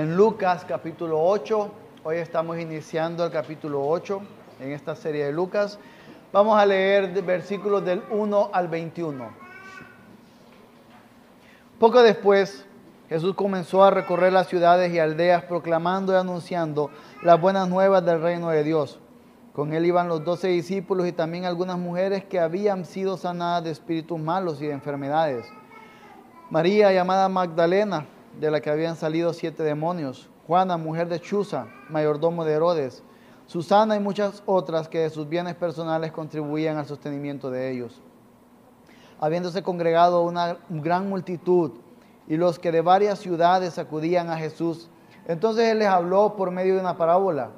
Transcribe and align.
en 0.00 0.16
Lucas 0.16 0.64
capítulo 0.66 1.22
8. 1.22 1.70
Hoy 2.04 2.16
estamos 2.16 2.58
iniciando 2.58 3.22
el 3.22 3.30
capítulo 3.30 3.86
8 3.86 4.22
en 4.60 4.72
esta 4.72 4.96
serie 4.96 5.26
de 5.26 5.32
Lucas. 5.32 5.78
Vamos 6.32 6.58
a 6.58 6.64
leer 6.64 7.22
versículos 7.22 7.84
del 7.84 8.02
1 8.08 8.50
al 8.50 8.68
21. 8.68 9.28
Poco 11.78 12.02
después, 12.02 12.64
Jesús 13.10 13.34
comenzó 13.34 13.84
a 13.84 13.90
recorrer 13.90 14.32
las 14.32 14.46
ciudades 14.46 14.90
y 14.90 14.98
aldeas 14.98 15.44
proclamando 15.44 16.14
y 16.14 16.16
anunciando 16.16 16.90
las 17.22 17.38
buenas 17.38 17.68
nuevas 17.68 18.02
del 18.02 18.22
reino 18.22 18.48
de 18.48 18.64
Dios. 18.64 18.98
Con 19.52 19.74
él 19.74 19.84
iban 19.84 20.08
los 20.08 20.24
doce 20.24 20.48
discípulos 20.48 21.06
y 21.08 21.12
también 21.12 21.44
algunas 21.44 21.76
mujeres 21.76 22.24
que 22.24 22.40
habían 22.40 22.86
sido 22.86 23.18
sanadas 23.18 23.64
de 23.64 23.72
espíritus 23.72 24.18
malos 24.18 24.62
y 24.62 24.66
de 24.66 24.72
enfermedades. 24.72 25.44
María, 26.48 26.90
llamada 26.90 27.28
Magdalena, 27.28 28.06
de 28.38 28.50
la 28.50 28.60
que 28.60 28.70
habían 28.70 28.96
salido 28.96 29.32
siete 29.32 29.62
demonios. 29.62 30.28
Juana, 30.46 30.76
mujer 30.76 31.08
de 31.08 31.20
Chuza, 31.20 31.66
mayordomo 31.88 32.44
de 32.44 32.52
Herodes. 32.52 33.02
Susana 33.46 33.96
y 33.96 34.00
muchas 34.00 34.42
otras 34.46 34.88
que 34.88 35.00
de 35.00 35.10
sus 35.10 35.28
bienes 35.28 35.56
personales 35.56 36.12
contribuían 36.12 36.76
al 36.76 36.86
sostenimiento 36.86 37.50
de 37.50 37.70
ellos. 37.70 38.00
Habiéndose 39.18 39.62
congregado 39.62 40.22
una 40.22 40.58
gran 40.68 41.08
multitud 41.08 41.72
y 42.28 42.36
los 42.36 42.58
que 42.58 42.70
de 42.72 42.80
varias 42.80 43.18
ciudades 43.18 43.78
acudían 43.78 44.30
a 44.30 44.36
Jesús, 44.36 44.88
entonces 45.26 45.64
él 45.64 45.80
les 45.80 45.88
habló 45.88 46.36
por 46.36 46.50
medio 46.50 46.74
de 46.74 46.80
una 46.80 46.96
parábola 46.96 47.50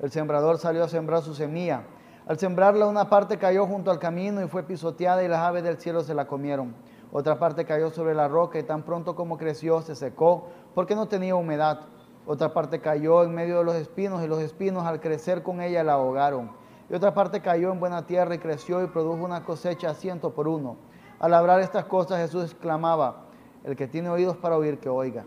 el 0.00 0.10
sembrador 0.10 0.58
salió 0.58 0.84
a 0.84 0.88
sembrar 0.88 1.22
su 1.22 1.34
semilla. 1.34 1.82
Al 2.26 2.38
sembrarla 2.38 2.86
una 2.86 3.08
parte 3.08 3.38
cayó 3.38 3.66
junto 3.66 3.90
al 3.90 3.98
camino 3.98 4.42
y 4.42 4.48
fue 4.48 4.62
pisoteada 4.62 5.22
y 5.22 5.28
las 5.28 5.40
aves 5.40 5.62
del 5.62 5.78
cielo 5.78 6.02
se 6.02 6.14
la 6.14 6.26
comieron. 6.26 6.74
Otra 7.16 7.38
parte 7.38 7.64
cayó 7.64 7.90
sobre 7.90 8.12
la 8.12 8.26
roca 8.26 8.58
y 8.58 8.64
tan 8.64 8.82
pronto 8.82 9.14
como 9.14 9.38
creció 9.38 9.82
se 9.82 9.94
secó 9.94 10.48
porque 10.74 10.96
no 10.96 11.06
tenía 11.06 11.36
humedad. 11.36 11.82
Otra 12.26 12.52
parte 12.52 12.80
cayó 12.80 13.22
en 13.22 13.32
medio 13.32 13.58
de 13.58 13.64
los 13.64 13.76
espinos 13.76 14.24
y 14.24 14.26
los 14.26 14.40
espinos 14.40 14.82
al 14.84 15.00
crecer 15.00 15.44
con 15.44 15.60
ella 15.60 15.84
la 15.84 15.92
ahogaron. 15.92 16.50
Y 16.90 16.94
otra 16.94 17.14
parte 17.14 17.40
cayó 17.40 17.70
en 17.70 17.78
buena 17.78 18.04
tierra 18.04 18.34
y 18.34 18.38
creció 18.38 18.82
y 18.82 18.88
produjo 18.88 19.24
una 19.24 19.44
cosecha 19.44 19.90
a 19.90 19.94
ciento 19.94 20.34
por 20.34 20.48
uno. 20.48 20.74
Al 21.20 21.34
hablar 21.34 21.60
estas 21.60 21.84
cosas 21.84 22.18
Jesús 22.18 22.50
exclamaba, 22.50 23.26
el 23.62 23.76
que 23.76 23.86
tiene 23.86 24.08
oídos 24.08 24.36
para 24.36 24.56
oír, 24.56 24.80
que 24.80 24.88
oiga. 24.88 25.24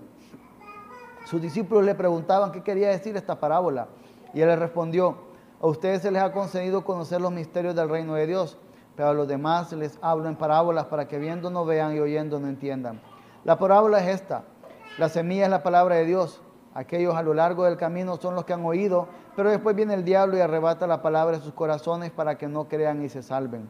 Sus 1.24 1.42
discípulos 1.42 1.86
le 1.86 1.96
preguntaban 1.96 2.52
qué 2.52 2.64
quería 2.64 2.90
decir 2.90 3.16
esta 3.16 3.40
parábola. 3.40 3.88
Y 4.34 4.42
él 4.42 4.50
le 4.50 4.58
respondió, 4.58 5.20
a 5.62 5.68
ustedes 5.68 6.02
se 6.02 6.12
les 6.12 6.22
ha 6.22 6.34
concedido 6.34 6.84
conocer 6.84 7.22
los 7.22 7.32
misterios 7.32 7.76
del 7.76 7.88
reino 7.88 8.16
de 8.16 8.28
Dios, 8.28 8.58
pero 8.98 9.10
a 9.10 9.14
los 9.14 9.28
demás 9.28 9.72
les 9.74 10.00
hablo 10.02 10.28
en 10.28 10.36
parábolas 10.36 10.86
para 10.86 11.08
que 11.08 11.20
viendo 11.20 11.52
no 11.52 11.66
vean 11.66 11.96
y 11.96 12.00
oyendo 12.00 12.40
no 12.40 12.48
entiendan. 12.48 13.00
La 13.44 13.60
parábola 13.60 14.00
es 14.00 14.08
esta, 14.08 14.44
la 14.98 15.08
semilla 15.08 15.44
es 15.44 15.52
la 15.52 15.62
palabra 15.62 15.96
de 15.96 16.06
Dios. 16.06 16.42
Aquellos 16.74 17.16
a 17.16 17.22
lo 17.22 17.36
largo 17.36 17.64
del 17.64 17.78
camino 17.78 18.18
son 18.18 18.34
los 18.34 18.44
que 18.44 18.54
han 18.54 18.66
oído, 18.66 19.08
pero 19.36 19.52
después 19.52 19.76
viene 19.76 19.94
el 19.94 20.04
diablo 20.04 20.36
y 20.36 20.42
arrebata 20.42 20.88
la 20.88 21.04
palabra 21.04 21.38
de 21.38 21.44
sus 21.44 21.54
corazones 21.54 22.10
para 22.10 22.40
que 22.40 22.48
no 22.48 22.68
crean 22.68 23.04
y 23.04 23.10
se 23.10 23.22
salven. 23.22 23.70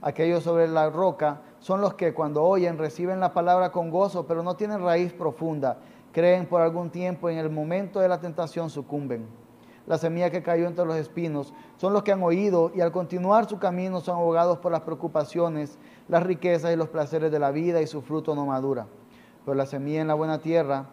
Aquellos 0.00 0.44
sobre 0.44 0.68
la 0.68 0.90
roca 0.90 1.40
son 1.58 1.80
los 1.80 1.94
que 1.94 2.14
cuando 2.14 2.44
oyen 2.44 2.78
reciben 2.78 3.18
la 3.18 3.32
palabra 3.32 3.72
con 3.72 3.90
gozo, 3.90 4.28
pero 4.28 4.44
no 4.44 4.54
tienen 4.54 4.80
raíz 4.80 5.12
profunda. 5.12 5.78
Creen 6.12 6.46
por 6.46 6.60
algún 6.60 6.90
tiempo 6.90 7.28
y 7.28 7.32
en 7.32 7.40
el 7.40 7.50
momento 7.50 7.98
de 7.98 8.08
la 8.08 8.20
tentación 8.20 8.70
sucumben 8.70 9.26
la 9.88 9.96
semilla 9.96 10.28
que 10.28 10.42
cayó 10.42 10.66
entre 10.66 10.84
los 10.84 10.96
espinos, 10.96 11.54
son 11.78 11.94
los 11.94 12.02
que 12.02 12.12
han 12.12 12.22
oído 12.22 12.70
y 12.74 12.82
al 12.82 12.92
continuar 12.92 13.48
su 13.48 13.58
camino 13.58 14.00
son 14.00 14.16
ahogados 14.16 14.58
por 14.58 14.70
las 14.70 14.82
preocupaciones, 14.82 15.78
las 16.08 16.22
riquezas 16.22 16.74
y 16.74 16.76
los 16.76 16.90
placeres 16.90 17.32
de 17.32 17.38
la 17.38 17.50
vida 17.50 17.80
y 17.80 17.86
su 17.86 18.02
fruto 18.02 18.34
no 18.34 18.44
madura. 18.44 18.86
Pero 19.46 19.54
la 19.54 19.64
semilla 19.64 20.02
en 20.02 20.08
la 20.08 20.14
buena 20.14 20.40
tierra 20.40 20.90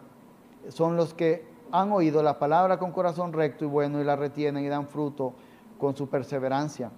son 0.68 0.96
los 0.96 1.12
que 1.12 1.46
han 1.70 1.92
oído 1.92 2.22
la 2.22 2.38
palabra 2.38 2.78
con 2.78 2.90
corazón 2.90 3.34
recto 3.34 3.66
y 3.66 3.68
bueno 3.68 4.00
y 4.00 4.04
la 4.04 4.16
retienen 4.16 4.64
y 4.64 4.68
dan 4.68 4.88
fruto 4.88 5.34
con 5.78 5.94
su 5.94 6.08
perseverancia. 6.08 6.90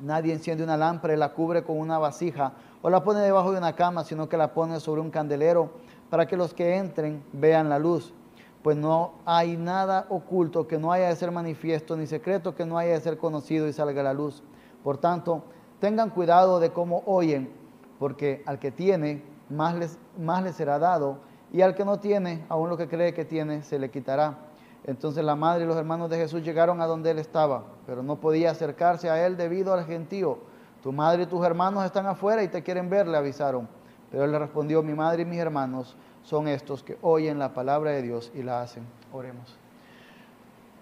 Nadie 0.00 0.32
enciende 0.32 0.62
una 0.62 0.76
lámpara 0.76 1.14
y 1.14 1.16
la 1.16 1.32
cubre 1.32 1.64
con 1.64 1.80
una 1.80 1.98
vasija 1.98 2.52
o 2.80 2.90
la 2.90 3.02
pone 3.02 3.18
debajo 3.18 3.50
de 3.50 3.58
una 3.58 3.74
cama, 3.74 4.04
sino 4.04 4.28
que 4.28 4.36
la 4.36 4.54
pone 4.54 4.78
sobre 4.78 5.00
un 5.00 5.10
candelero 5.10 5.70
para 6.10 6.28
que 6.28 6.36
los 6.36 6.54
que 6.54 6.76
entren 6.76 7.24
vean 7.32 7.68
la 7.68 7.80
luz 7.80 8.14
pues 8.62 8.76
no 8.76 9.12
hay 9.24 9.56
nada 9.56 10.06
oculto 10.08 10.66
que 10.66 10.78
no 10.78 10.92
haya 10.92 11.08
de 11.08 11.16
ser 11.16 11.30
manifiesto, 11.30 11.96
ni 11.96 12.06
secreto 12.06 12.54
que 12.54 12.66
no 12.66 12.76
haya 12.78 12.94
de 12.94 13.00
ser 13.00 13.18
conocido 13.18 13.68
y 13.68 13.72
salga 13.72 14.00
a 14.00 14.04
la 14.04 14.12
luz. 14.12 14.42
Por 14.82 14.98
tanto, 14.98 15.44
tengan 15.80 16.10
cuidado 16.10 16.60
de 16.60 16.70
cómo 16.70 17.02
oyen, 17.06 17.50
porque 17.98 18.42
al 18.46 18.58
que 18.58 18.70
tiene, 18.70 19.22
más 19.48 19.74
les, 19.74 19.98
más 20.18 20.42
le 20.42 20.52
será 20.52 20.78
dado, 20.78 21.18
y 21.52 21.62
al 21.62 21.74
que 21.74 21.84
no 21.84 21.98
tiene, 21.98 22.44
aún 22.48 22.68
lo 22.68 22.76
que 22.76 22.88
cree 22.88 23.14
que 23.14 23.24
tiene, 23.24 23.62
se 23.62 23.78
le 23.78 23.90
quitará. 23.90 24.38
Entonces 24.84 25.24
la 25.24 25.36
madre 25.36 25.64
y 25.64 25.66
los 25.66 25.76
hermanos 25.76 26.10
de 26.10 26.16
Jesús 26.16 26.42
llegaron 26.42 26.80
a 26.80 26.86
donde 26.86 27.10
él 27.10 27.18
estaba, 27.18 27.64
pero 27.86 28.02
no 28.02 28.16
podía 28.16 28.50
acercarse 28.50 29.10
a 29.10 29.26
él 29.26 29.36
debido 29.36 29.72
al 29.72 29.84
gentío. 29.84 30.38
Tu 30.82 30.92
madre 30.92 31.24
y 31.24 31.26
tus 31.26 31.44
hermanos 31.44 31.84
están 31.84 32.06
afuera 32.06 32.42
y 32.42 32.48
te 32.48 32.62
quieren 32.62 32.88
ver, 32.88 33.06
le 33.06 33.16
avisaron. 33.16 33.68
Pero 34.10 34.24
él 34.24 34.32
le 34.32 34.38
respondió, 34.38 34.82
mi 34.82 34.94
madre 34.94 35.22
y 35.22 35.26
mis 35.26 35.38
hermanos 35.38 35.96
son 36.28 36.46
estos 36.46 36.82
que 36.82 36.98
oyen 37.00 37.38
la 37.38 37.54
palabra 37.54 37.92
de 37.92 38.02
Dios 38.02 38.30
y 38.34 38.42
la 38.42 38.60
hacen. 38.60 38.84
Oremos. 39.14 39.58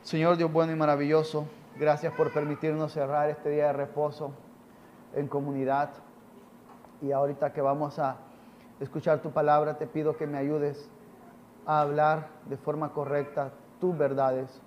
Señor 0.03 0.37
Dios 0.37 0.53
bueno 0.53 0.73
y 0.73 0.75
maravilloso, 0.75 1.47
gracias 1.79 2.13
por 2.15 2.33
permitirnos 2.33 2.91
cerrar 2.91 3.31
este 3.31 3.51
día 3.51 3.69
de 3.69 3.73
reposo 3.75 4.33
en 5.15 5.29
comunidad. 5.29 5.91
Y 7.01 7.13
ahorita 7.13 7.53
que 7.53 7.61
vamos 7.61 8.01
a 8.01 8.17
escuchar 8.81 9.23
tu 9.23 9.31
palabra, 9.31 9.79
te 9.79 9.87
pido 9.87 10.17
que 10.17 10.27
me 10.27 10.37
ayudes 10.37 10.91
a 11.65 11.81
hablar 11.81 12.27
de 12.47 12.57
forma 12.57 12.93
correcta 12.93 13.53
tus 13.81 13.97
verdades, 13.97 14.61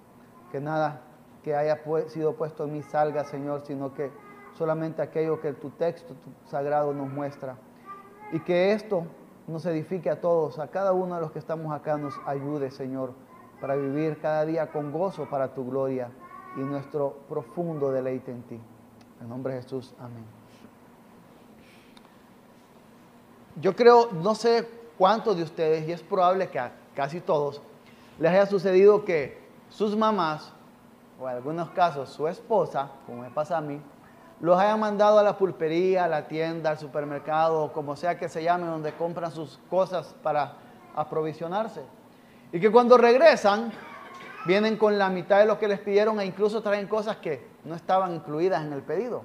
que 0.50 0.62
nada 0.62 1.02
que 1.44 1.58
haya 1.58 1.78
sido 2.08 2.36
puesto 2.36 2.64
en 2.64 2.72
mí 2.72 2.84
salga, 2.84 3.26
Señor, 3.26 3.66
sino 3.66 3.94
que 3.94 4.12
solamente 4.54 5.02
aquello 5.02 5.42
que 5.42 5.52
tu 5.52 5.72
texto 5.72 6.14
sagrado 6.46 6.94
nos 6.94 7.10
muestra. 7.10 7.58
Y 8.32 8.40
que 8.40 8.72
esto 8.72 9.04
nos 9.50 9.66
edifique 9.66 10.10
a 10.10 10.22
todos, 10.22 10.60
a 10.60 10.68
cada 10.68 10.94
uno 10.94 11.16
de 11.16 11.22
los 11.22 11.32
que 11.32 11.40
estamos 11.40 11.74
acá, 11.74 11.98
nos 11.98 12.14
ayude, 12.26 12.72
Señor, 12.72 13.14
para 13.60 13.76
vivir 13.76 14.20
cada 14.22 14.46
día 14.46 14.72
con 14.72 14.92
gozo 14.92 15.30
para 15.30 15.54
tu 15.54 15.70
gloria 15.70 16.10
y 16.56 16.62
nuestro 16.62 17.18
profundo 17.28 17.92
deleite 17.92 18.32
en 18.32 18.44
ti. 18.44 18.60
En 19.22 19.30
nombre 19.30 19.56
de 19.56 19.62
Jesús, 19.62 19.94
amén. 20.00 20.24
Yo 23.62 23.76
creo, 23.76 24.10
no 24.14 24.36
sé 24.36 24.68
cuántos 24.98 25.36
de 25.36 25.44
ustedes, 25.44 25.88
y 25.88 25.92
es 25.92 26.02
probable 26.02 26.50
que 26.50 26.60
a 26.60 26.72
casi 26.96 27.20
todos, 27.20 27.62
les 28.18 28.32
haya 28.32 28.46
sucedido 28.46 29.04
que 29.04 29.38
sus 29.70 29.96
mamás, 29.96 30.54
o 31.20 31.28
en 31.28 31.36
algunos 31.36 31.70
casos 31.72 32.10
su 32.10 32.28
esposa, 32.28 32.92
como 33.06 33.24
me 33.24 33.30
pasa 33.30 33.58
a 33.58 33.62
mí, 33.62 33.82
los 34.40 34.58
hayan 34.60 34.80
mandado 34.80 35.20
a 35.20 35.24
la 35.24 35.38
pulpería, 35.38 36.06
a 36.06 36.08
la 36.08 36.28
tienda, 36.28 36.72
al 36.72 36.80
supermercado, 36.80 37.74
como 37.74 37.96
sea 37.96 38.18
que 38.18 38.30
se 38.30 38.44
llame, 38.44 38.68
donde 38.68 38.94
compran 38.94 39.32
sus 39.32 39.60
cosas 39.70 40.16
para 40.24 40.54
aprovisionarse. 40.96 41.82
Y 42.52 42.60
que 42.60 42.72
cuando 42.72 42.98
regresan, 42.98 43.72
vienen 44.46 44.78
con 44.78 44.98
la 44.98 45.10
mitad 45.10 45.40
de 45.40 45.46
lo 45.46 45.60
que 45.60 45.68
les 45.68 45.80
pidieron 45.80 46.20
e 46.20 46.26
incluso 46.26 46.62
traen 46.62 46.88
cosas 46.88 47.18
que 47.18 47.46
no 47.66 47.76
estaban 47.76 48.16
incluidas 48.16 48.64
en 48.64 48.74
el 48.74 48.82
pedido. 48.82 49.24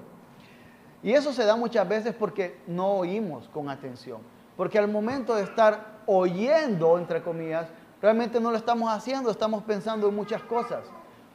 Y 1.01 1.13
eso 1.13 1.31
se 1.31 1.45
da 1.45 1.55
muchas 1.55 1.87
veces 1.87 2.13
porque 2.13 2.59
no 2.67 2.93
oímos 2.93 3.47
con 3.49 3.69
atención. 3.69 4.19
Porque 4.57 4.79
al 4.79 4.87
momento 4.87 5.35
de 5.35 5.43
estar 5.43 6.01
oyendo, 6.05 6.97
entre 6.97 7.21
comillas, 7.21 7.67
realmente 8.01 8.39
no 8.39 8.51
lo 8.51 8.57
estamos 8.57 8.91
haciendo, 8.91 9.29
estamos 9.31 9.63
pensando 9.63 10.09
en 10.09 10.15
muchas 10.15 10.41
cosas, 10.43 10.83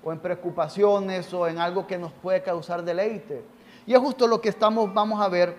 o 0.02 0.12
en 0.12 0.18
preocupaciones, 0.18 1.32
o 1.32 1.46
en 1.46 1.58
algo 1.58 1.86
que 1.86 1.98
nos 1.98 2.12
puede 2.12 2.42
causar 2.42 2.82
deleite. 2.82 3.44
Y 3.86 3.94
es 3.94 3.98
justo 3.98 4.26
lo 4.26 4.40
que 4.40 4.48
estamos, 4.48 4.92
vamos 4.92 5.20
a 5.20 5.28
ver 5.28 5.56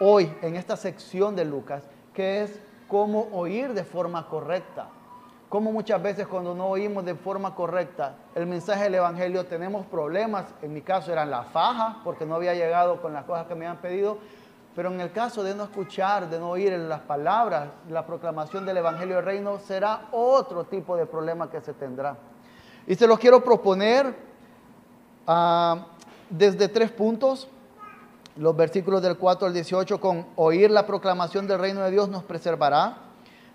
hoy 0.00 0.32
en 0.42 0.56
esta 0.56 0.76
sección 0.76 1.36
de 1.36 1.44
Lucas, 1.44 1.82
que 2.14 2.42
es 2.42 2.60
cómo 2.88 3.28
oír 3.32 3.74
de 3.74 3.84
forma 3.84 4.26
correcta. 4.28 4.88
Cómo 5.48 5.72
muchas 5.72 6.02
veces 6.02 6.26
cuando 6.26 6.54
no 6.54 6.66
oímos 6.66 7.06
de 7.06 7.14
forma 7.14 7.54
correcta 7.54 8.16
el 8.34 8.46
mensaje 8.46 8.84
del 8.84 8.96
Evangelio 8.96 9.46
tenemos 9.46 9.86
problemas. 9.86 10.44
En 10.60 10.74
mi 10.74 10.82
caso 10.82 11.10
eran 11.10 11.30
la 11.30 11.42
faja, 11.42 12.00
porque 12.04 12.26
no 12.26 12.34
había 12.34 12.54
llegado 12.54 13.00
con 13.00 13.14
las 13.14 13.24
cosas 13.24 13.46
que 13.46 13.54
me 13.54 13.66
habían 13.66 13.80
pedido. 13.80 14.18
Pero 14.76 14.92
en 14.92 15.00
el 15.00 15.10
caso 15.10 15.42
de 15.42 15.54
no 15.54 15.64
escuchar, 15.64 16.28
de 16.28 16.38
no 16.38 16.50
oír 16.50 16.72
las 16.72 17.00
palabras, 17.00 17.68
la 17.88 18.06
proclamación 18.06 18.66
del 18.66 18.76
Evangelio 18.76 19.16
del 19.16 19.24
Reino, 19.24 19.58
será 19.58 20.08
otro 20.12 20.64
tipo 20.64 20.96
de 20.96 21.06
problema 21.06 21.50
que 21.50 21.60
se 21.62 21.72
tendrá. 21.72 22.16
Y 22.86 22.94
se 22.94 23.06
los 23.06 23.18
quiero 23.18 23.42
proponer 23.42 24.14
ah, 25.26 25.86
desde 26.28 26.68
tres 26.68 26.90
puntos 26.90 27.48
los 28.38 28.56
versículos 28.56 29.02
del 29.02 29.16
4 29.16 29.48
al 29.48 29.52
18 29.52 30.00
con 30.00 30.26
oír 30.36 30.70
la 30.70 30.86
proclamación 30.86 31.48
del 31.48 31.58
reino 31.58 31.82
de 31.82 31.90
Dios 31.90 32.08
nos 32.08 32.22
preservará. 32.22 32.98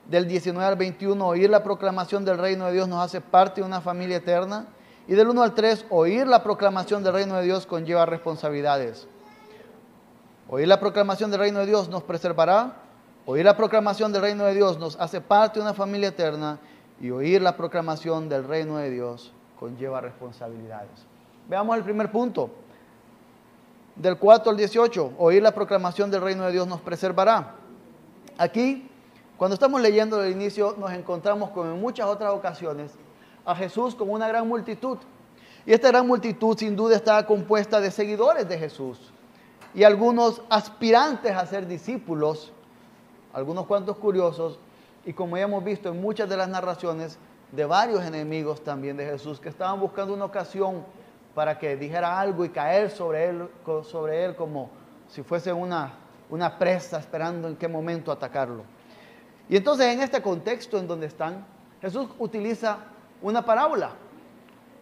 Del 0.09 0.27
19 0.27 0.67
al 0.67 0.75
21, 0.75 1.25
oír 1.25 1.49
la 1.49 1.63
proclamación 1.63 2.25
del 2.25 2.37
reino 2.37 2.65
de 2.65 2.73
Dios 2.73 2.89
nos 2.89 2.99
hace 2.99 3.21
parte 3.21 3.61
de 3.61 3.67
una 3.67 3.79
familia 3.79 4.17
eterna. 4.17 4.67
Y 5.07 5.13
del 5.13 5.29
1 5.29 5.41
al 5.41 5.55
3, 5.55 5.85
oír 5.89 6.27
la 6.27 6.43
proclamación 6.43 7.01
del 7.01 7.13
reino 7.13 7.37
de 7.37 7.43
Dios 7.43 7.65
conlleva 7.65 8.05
responsabilidades. 8.05 9.07
Oír 10.49 10.67
la 10.67 10.81
proclamación 10.81 11.31
del 11.31 11.39
reino 11.39 11.59
de 11.59 11.65
Dios 11.65 11.87
nos 11.87 12.03
preservará. 12.03 12.75
Oír 13.25 13.45
la 13.45 13.55
proclamación 13.55 14.11
del 14.11 14.21
reino 14.21 14.43
de 14.43 14.53
Dios 14.53 14.77
nos 14.77 14.99
hace 14.99 15.21
parte 15.21 15.59
de 15.59 15.65
una 15.65 15.73
familia 15.73 16.09
eterna. 16.09 16.59
Y 16.99 17.09
oír 17.09 17.41
la 17.41 17.55
proclamación 17.55 18.27
del 18.27 18.43
reino 18.43 18.75
de 18.75 18.89
Dios 18.89 19.31
conlleva 19.57 20.01
responsabilidades. 20.01 21.05
Veamos 21.47 21.77
el 21.77 21.83
primer 21.83 22.11
punto. 22.11 22.49
Del 23.95 24.17
4 24.17 24.51
al 24.51 24.57
18, 24.57 25.13
oír 25.17 25.43
la 25.43 25.53
proclamación 25.53 26.09
del 26.09 26.21
reino 26.21 26.45
de 26.45 26.51
Dios 26.51 26.67
nos 26.67 26.81
preservará. 26.81 27.55
Aquí, 28.37 28.89
cuando 29.37 29.53
estamos 29.53 29.79
leyendo 29.81 30.23
el 30.23 30.31
inicio, 30.31 30.75
nos 30.79 30.91
encontramos 30.91 31.51
como 31.51 31.71
en 31.71 31.79
muchas 31.79 32.07
otras 32.07 32.33
ocasiones 32.33 32.91
a 33.45 33.55
Jesús 33.55 33.93
con 33.93 34.09
una 34.09 34.27
gran 34.27 34.47
multitud. 34.47 34.97
Y 35.65 35.73
esta 35.73 35.89
gran 35.89 36.07
multitud 36.07 36.57
sin 36.57 36.75
duda 36.75 36.95
estaba 36.95 37.25
compuesta 37.25 37.79
de 37.79 37.91
seguidores 37.91 38.47
de 38.49 38.57
Jesús 38.57 39.13
y 39.73 39.83
algunos 39.83 40.41
aspirantes 40.49 41.31
a 41.35 41.45
ser 41.45 41.67
discípulos, 41.67 42.51
algunos 43.33 43.65
cuantos 43.65 43.97
curiosos, 43.97 44.59
y 45.05 45.13
como 45.13 45.37
ya 45.37 45.43
hemos 45.43 45.63
visto 45.63 45.89
en 45.89 46.01
muchas 46.01 46.29
de 46.29 46.37
las 46.37 46.47
narraciones, 46.47 47.17
de 47.51 47.65
varios 47.65 48.03
enemigos 48.03 48.63
también 48.63 48.97
de 48.97 49.05
Jesús 49.05 49.39
que 49.39 49.49
estaban 49.49 49.79
buscando 49.79 50.13
una 50.13 50.25
ocasión 50.25 50.83
para 51.33 51.57
que 51.57 51.75
dijera 51.75 52.19
algo 52.19 52.45
y 52.45 52.49
caer 52.49 52.89
sobre 52.89 53.29
él, 53.29 53.49
sobre 53.83 54.25
él 54.25 54.35
como 54.35 54.69
si 55.07 55.23
fuese 55.23 55.51
una, 55.51 55.93
una 56.29 56.57
presa 56.57 56.99
esperando 56.99 57.47
en 57.47 57.55
qué 57.55 57.67
momento 57.67 58.11
atacarlo. 58.11 58.63
Y 59.49 59.57
entonces 59.57 59.87
en 59.87 60.01
este 60.01 60.21
contexto 60.21 60.77
en 60.77 60.87
donde 60.87 61.07
están, 61.07 61.45
Jesús 61.81 62.09
utiliza 62.17 62.77
una 63.21 63.43
parábola. 63.43 63.91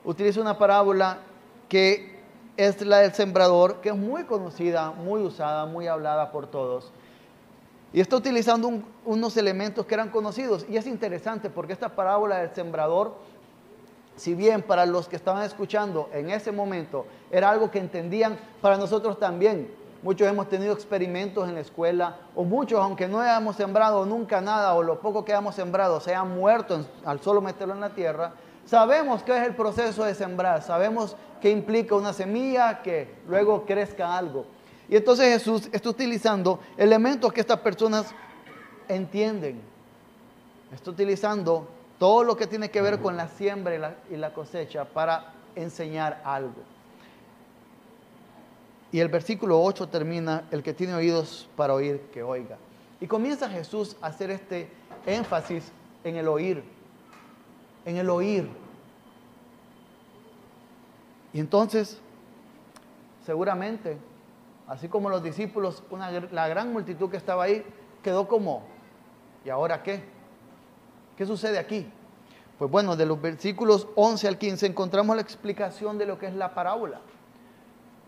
Utiliza 0.03 0.41
una 0.41 0.57
parábola 0.57 1.19
que 1.67 2.19
es 2.57 2.81
la 2.81 2.99
del 2.99 3.13
sembrador, 3.13 3.81
que 3.81 3.89
es 3.89 3.95
muy 3.95 4.25
conocida, 4.25 4.91
muy 4.91 5.21
usada, 5.21 5.65
muy 5.65 5.87
hablada 5.87 6.31
por 6.31 6.47
todos. 6.47 6.91
Y 7.93 7.99
está 7.99 8.15
utilizando 8.15 8.71
unos 9.05 9.37
elementos 9.37 9.85
que 9.85 9.93
eran 9.93 10.09
conocidos. 10.09 10.65
Y 10.69 10.77
es 10.77 10.87
interesante 10.87 11.49
porque 11.49 11.73
esta 11.73 11.89
parábola 11.89 12.37
del 12.37 12.53
sembrador, 12.53 13.15
si 14.21 14.35
bien 14.35 14.61
para 14.61 14.85
los 14.85 15.07
que 15.07 15.15
estaban 15.15 15.41
escuchando 15.41 16.07
en 16.13 16.29
ese 16.29 16.51
momento 16.51 17.07
era 17.31 17.49
algo 17.49 17.71
que 17.71 17.79
entendían, 17.79 18.37
para 18.61 18.77
nosotros 18.77 19.17
también. 19.17 19.73
Muchos 20.03 20.27
hemos 20.27 20.47
tenido 20.47 20.73
experimentos 20.73 21.49
en 21.49 21.55
la 21.55 21.61
escuela, 21.61 22.17
o 22.35 22.43
muchos, 22.43 22.79
aunque 22.79 23.07
no 23.07 23.19
hayamos 23.19 23.55
sembrado 23.55 24.05
nunca 24.05 24.39
nada, 24.39 24.75
o 24.75 24.83
lo 24.83 24.99
poco 24.99 25.25
que 25.25 25.31
hayamos 25.31 25.55
sembrado 25.55 25.99
se 25.99 26.13
han 26.13 26.35
muerto 26.35 26.85
al 27.03 27.19
solo 27.19 27.41
meterlo 27.41 27.73
en 27.73 27.79
la 27.79 27.89
tierra, 27.89 28.33
sabemos 28.63 29.23
qué 29.23 29.35
es 29.35 29.47
el 29.47 29.55
proceso 29.55 30.03
de 30.03 30.13
sembrar, 30.13 30.61
sabemos 30.61 31.15
qué 31.41 31.49
implica 31.49 31.95
una 31.95 32.13
semilla 32.13 32.83
que 32.83 33.15
luego 33.27 33.65
crezca 33.65 34.15
algo. 34.15 34.45
Y 34.87 34.97
entonces 34.97 35.33
Jesús 35.33 35.67
está 35.71 35.89
utilizando 35.89 36.59
elementos 36.77 37.33
que 37.33 37.41
estas 37.41 37.57
personas 37.61 38.13
entienden. 38.87 39.59
Está 40.71 40.91
utilizando 40.91 41.80
todo 42.01 42.23
lo 42.23 42.35
que 42.35 42.47
tiene 42.47 42.71
que 42.71 42.81
ver 42.81 42.99
con 42.99 43.15
la 43.15 43.27
siembra 43.27 43.93
y 44.09 44.17
la, 44.17 44.33
cosecha 44.33 44.85
para 44.85 45.33
enseñar 45.55 46.19
algo. 46.25 46.63
Y 48.91 48.99
el 48.99 49.07
versículo 49.07 49.61
8 49.61 49.87
termina, 49.87 50.47
el 50.49 50.63
que 50.63 50.73
tiene 50.73 50.95
oídos 50.95 51.47
para 51.55 51.75
oír, 51.75 52.01
que 52.11 52.23
oiga. 52.23 52.57
Y 52.99 53.05
comienza 53.05 53.47
Jesús 53.47 53.95
a 54.01 54.07
hacer 54.07 54.31
este 54.31 54.67
énfasis 55.05 55.71
en 56.03 56.15
el 56.15 56.27
oír, 56.27 56.63
en 57.85 57.97
el 57.97 58.09
oír. 58.09 58.49
Y 61.33 61.39
entonces, 61.39 62.01
seguramente 63.23 63.99
Así 64.71 64.87
como 64.87 65.09
los 65.09 65.21
discípulos, 65.21 65.83
la 66.31 66.47
gran 66.47 66.71
multitud 66.71 67.09
que 67.09 67.17
estaba 67.17 67.43
ahí 67.43 67.61
quedó 68.01 68.25
como, 68.25 68.63
¿y 69.43 69.49
ahora 69.49 69.83
qué? 69.83 70.01
¿Qué 71.15 71.25
sucede 71.25 71.59
aquí? 71.59 71.87
Pues 72.57 72.69
bueno, 72.69 72.95
de 72.95 73.05
los 73.05 73.21
versículos 73.21 73.87
11 73.95 74.27
al 74.27 74.37
15 74.37 74.67
encontramos 74.67 75.15
la 75.15 75.21
explicación 75.21 75.97
de 75.97 76.05
lo 76.05 76.17
que 76.17 76.27
es 76.27 76.33
la 76.33 76.53
parábola. 76.53 77.01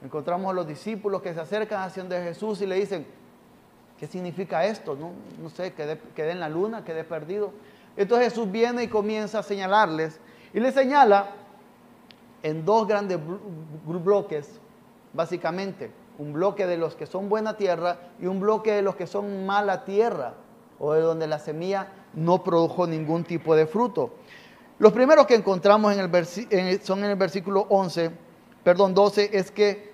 Encontramos 0.04 0.52
a 0.52 0.54
los 0.54 0.68
discípulos 0.68 1.22
que 1.22 1.34
se 1.34 1.40
acercan 1.40 1.82
hacia 1.82 2.04
de 2.04 2.22
Jesús 2.22 2.62
y 2.62 2.68
le 2.68 2.76
dicen, 2.76 3.08
¿qué 3.98 4.06
significa 4.06 4.66
esto? 4.66 4.96
No, 4.96 5.12
no 5.42 5.50
sé, 5.50 5.74
quedé, 5.74 6.00
quedé 6.16 6.32
en 6.32 6.40
la 6.40 6.50
luna, 6.50 6.84
quedé 6.84 7.04
perdido. 7.04 7.52
Entonces 7.98 8.30
Jesús 8.30 8.52
viene 8.52 8.84
y 8.84 8.88
comienza 8.88 9.40
a 9.40 9.44
señalarles 9.44 10.20
y 10.54 10.60
les 10.60 10.74
señala 10.74 11.32
en 12.44 12.66
dos 12.66 12.88
grandes 12.88 13.20
bloques, 13.86 14.60
básicamente 15.14 15.92
un 16.18 16.34
bloque 16.34 16.68
de 16.68 16.78
los 16.78 16.96
que 16.96 17.06
son 17.06 17.30
buena 17.30 17.58
tierra 17.58 17.98
y 18.20 18.26
un 18.28 18.40
bloque 18.40 18.72
de 18.72 18.82
los 18.82 18.96
que 18.96 19.08
son 19.08 19.46
mala 19.46 19.84
tierra, 19.84 20.34
o 20.80 20.94
de 20.94 21.02
donde 21.02 21.28
la 21.28 21.40
semilla 21.40 21.88
no 22.14 22.44
produjo 22.44 22.88
ningún 22.88 23.24
tipo 23.24 23.56
de 23.56 23.68
fruto. 23.68 24.12
Los 24.80 24.92
primeros 24.92 25.26
que 25.28 25.36
encontramos 25.36 25.94
en 25.94 26.00
el 26.00 26.82
son 26.82 27.04
en 27.04 27.12
el 27.12 27.16
versículo 27.16 27.68
11, 27.70 28.12
perdón, 28.64 28.94
12, 28.94 29.30
es 29.34 29.52
que 29.52 29.94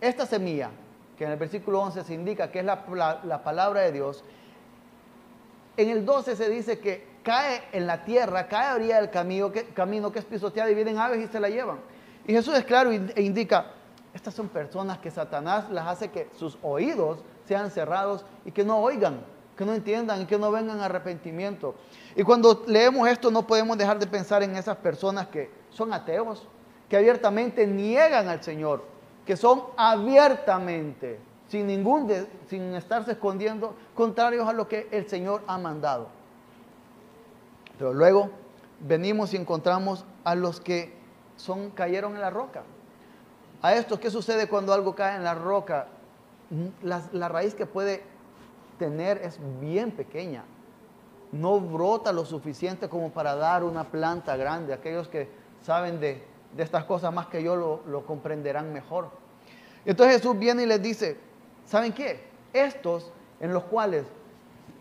esta 0.00 0.26
semilla, 0.26 0.70
que 1.16 1.24
en 1.24 1.32
el 1.32 1.36
versículo 1.36 1.80
11 1.80 2.04
se 2.04 2.14
indica 2.14 2.50
que 2.50 2.60
es 2.60 2.64
la, 2.64 3.42
palabra 3.44 3.82
de 3.82 3.92
Dios, 3.92 4.24
en 5.76 5.88
el 5.88 6.04
12 6.04 6.36
se 6.36 6.48
dice 6.48 6.78
que 6.78 7.06
cae 7.22 7.62
en 7.72 7.86
la 7.86 8.04
tierra, 8.04 8.48
cae 8.48 8.68
a 8.68 8.74
orilla 8.74 8.96
del 8.96 9.10
camino 9.10 9.50
que, 9.52 9.64
camino 9.66 10.12
que 10.12 10.18
es 10.18 10.24
pisoteada 10.24 10.70
y 10.70 10.74
vienen 10.74 10.98
aves 10.98 11.20
y 11.20 11.30
se 11.30 11.40
la 11.40 11.48
llevan. 11.48 11.78
Y 12.26 12.32
Jesús 12.32 12.54
es 12.54 12.64
claro 12.64 12.90
e 12.90 13.22
indica, 13.22 13.72
estas 14.14 14.34
son 14.34 14.48
personas 14.48 14.98
que 14.98 15.10
Satanás 15.10 15.70
las 15.70 15.86
hace 15.86 16.10
que 16.10 16.28
sus 16.36 16.58
oídos 16.62 17.24
sean 17.44 17.70
cerrados 17.70 18.24
y 18.44 18.52
que 18.52 18.64
no 18.64 18.78
oigan, 18.78 19.20
que 19.56 19.64
no 19.64 19.74
entiendan 19.74 20.22
y 20.22 20.26
que 20.26 20.38
no 20.38 20.50
vengan 20.50 20.80
arrepentimiento. 20.80 21.74
Y 22.16 22.22
cuando 22.22 22.64
leemos 22.66 23.08
esto 23.08 23.30
no 23.30 23.46
podemos 23.46 23.76
dejar 23.76 23.98
de 23.98 24.06
pensar 24.06 24.42
en 24.42 24.56
esas 24.56 24.76
personas 24.76 25.28
que 25.28 25.50
son 25.70 25.92
ateos, 25.92 26.46
que 26.88 26.96
abiertamente 26.96 27.66
niegan 27.66 28.28
al 28.28 28.42
Señor, 28.42 28.84
que 29.26 29.36
son 29.36 29.64
abiertamente, 29.76 31.18
sin 31.48 31.66
ningún 31.66 32.10
sin 32.48 32.74
estarse 32.74 33.12
escondiendo, 33.12 33.74
contrarios 33.94 34.48
a 34.48 34.52
lo 34.52 34.68
que 34.68 34.88
el 34.90 35.08
Señor 35.08 35.42
ha 35.46 35.58
mandado. 35.58 36.08
Pero 37.78 37.92
luego 37.92 38.30
venimos 38.80 39.32
y 39.32 39.36
encontramos 39.36 40.04
a 40.24 40.34
los 40.34 40.60
que 40.60 40.94
son 41.36 41.70
cayeron 41.70 42.14
en 42.14 42.20
la 42.20 42.30
roca 42.30 42.62
a 43.62 43.74
esto, 43.74 44.00
¿qué 44.00 44.10
sucede 44.10 44.48
cuando 44.48 44.74
algo 44.74 44.94
cae 44.94 45.16
en 45.16 45.22
la 45.22 45.34
roca? 45.34 45.86
Mm, 46.50 46.66
la, 46.82 47.28
raíz 47.28 47.54
que 47.54 47.64
puede 47.64 48.02
tener 48.78 49.18
es 49.18 49.38
bien 49.60 49.90
pequeña. 49.90 50.44
No 51.32 51.60
brota 51.60 52.12
lo 52.12 52.24
suficiente 52.24 52.88
como 52.88 53.10
para 53.10 53.34
dar 53.34 53.64
una 53.64 53.84
planta 53.84 54.36
grande. 54.36 54.72
Aquellos 54.72 55.08
que 55.08 55.28
saben 55.62 56.00
de, 56.00 56.22
estas 56.56 56.84
cosas 56.84 57.12
más 57.12 57.26
que 57.26 57.42
yo 57.42 57.56
lo, 57.56 57.82
lo 57.86 58.04
comprenderán 58.04 58.72
mejor. 58.72 59.10
Entonces 59.84 60.16
Jesús 60.16 60.38
viene 60.38 60.64
y 60.64 60.66
les 60.66 60.82
dice, 60.82 61.16
¿saben 61.64 61.92
qué? 61.92 62.24
Estos 62.52 63.10
en 63.40 63.52
los 63.52 63.64
cuales 63.64 64.04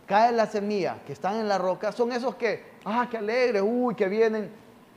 cae 0.06 0.32
la 0.34 0.46
semilla, 0.46 1.02
que 1.06 1.14
están 1.14 1.38
en 1.38 1.48
la 1.48 1.58
roca, 1.58 1.92
son 1.94 2.12
esos 2.12 2.36
que, 2.36 2.72
ah, 2.84 3.08
qué 3.10 3.18
alegre, 3.18 3.62
uy, 3.62 3.96
que 3.96 4.10
vienen 4.10 4.52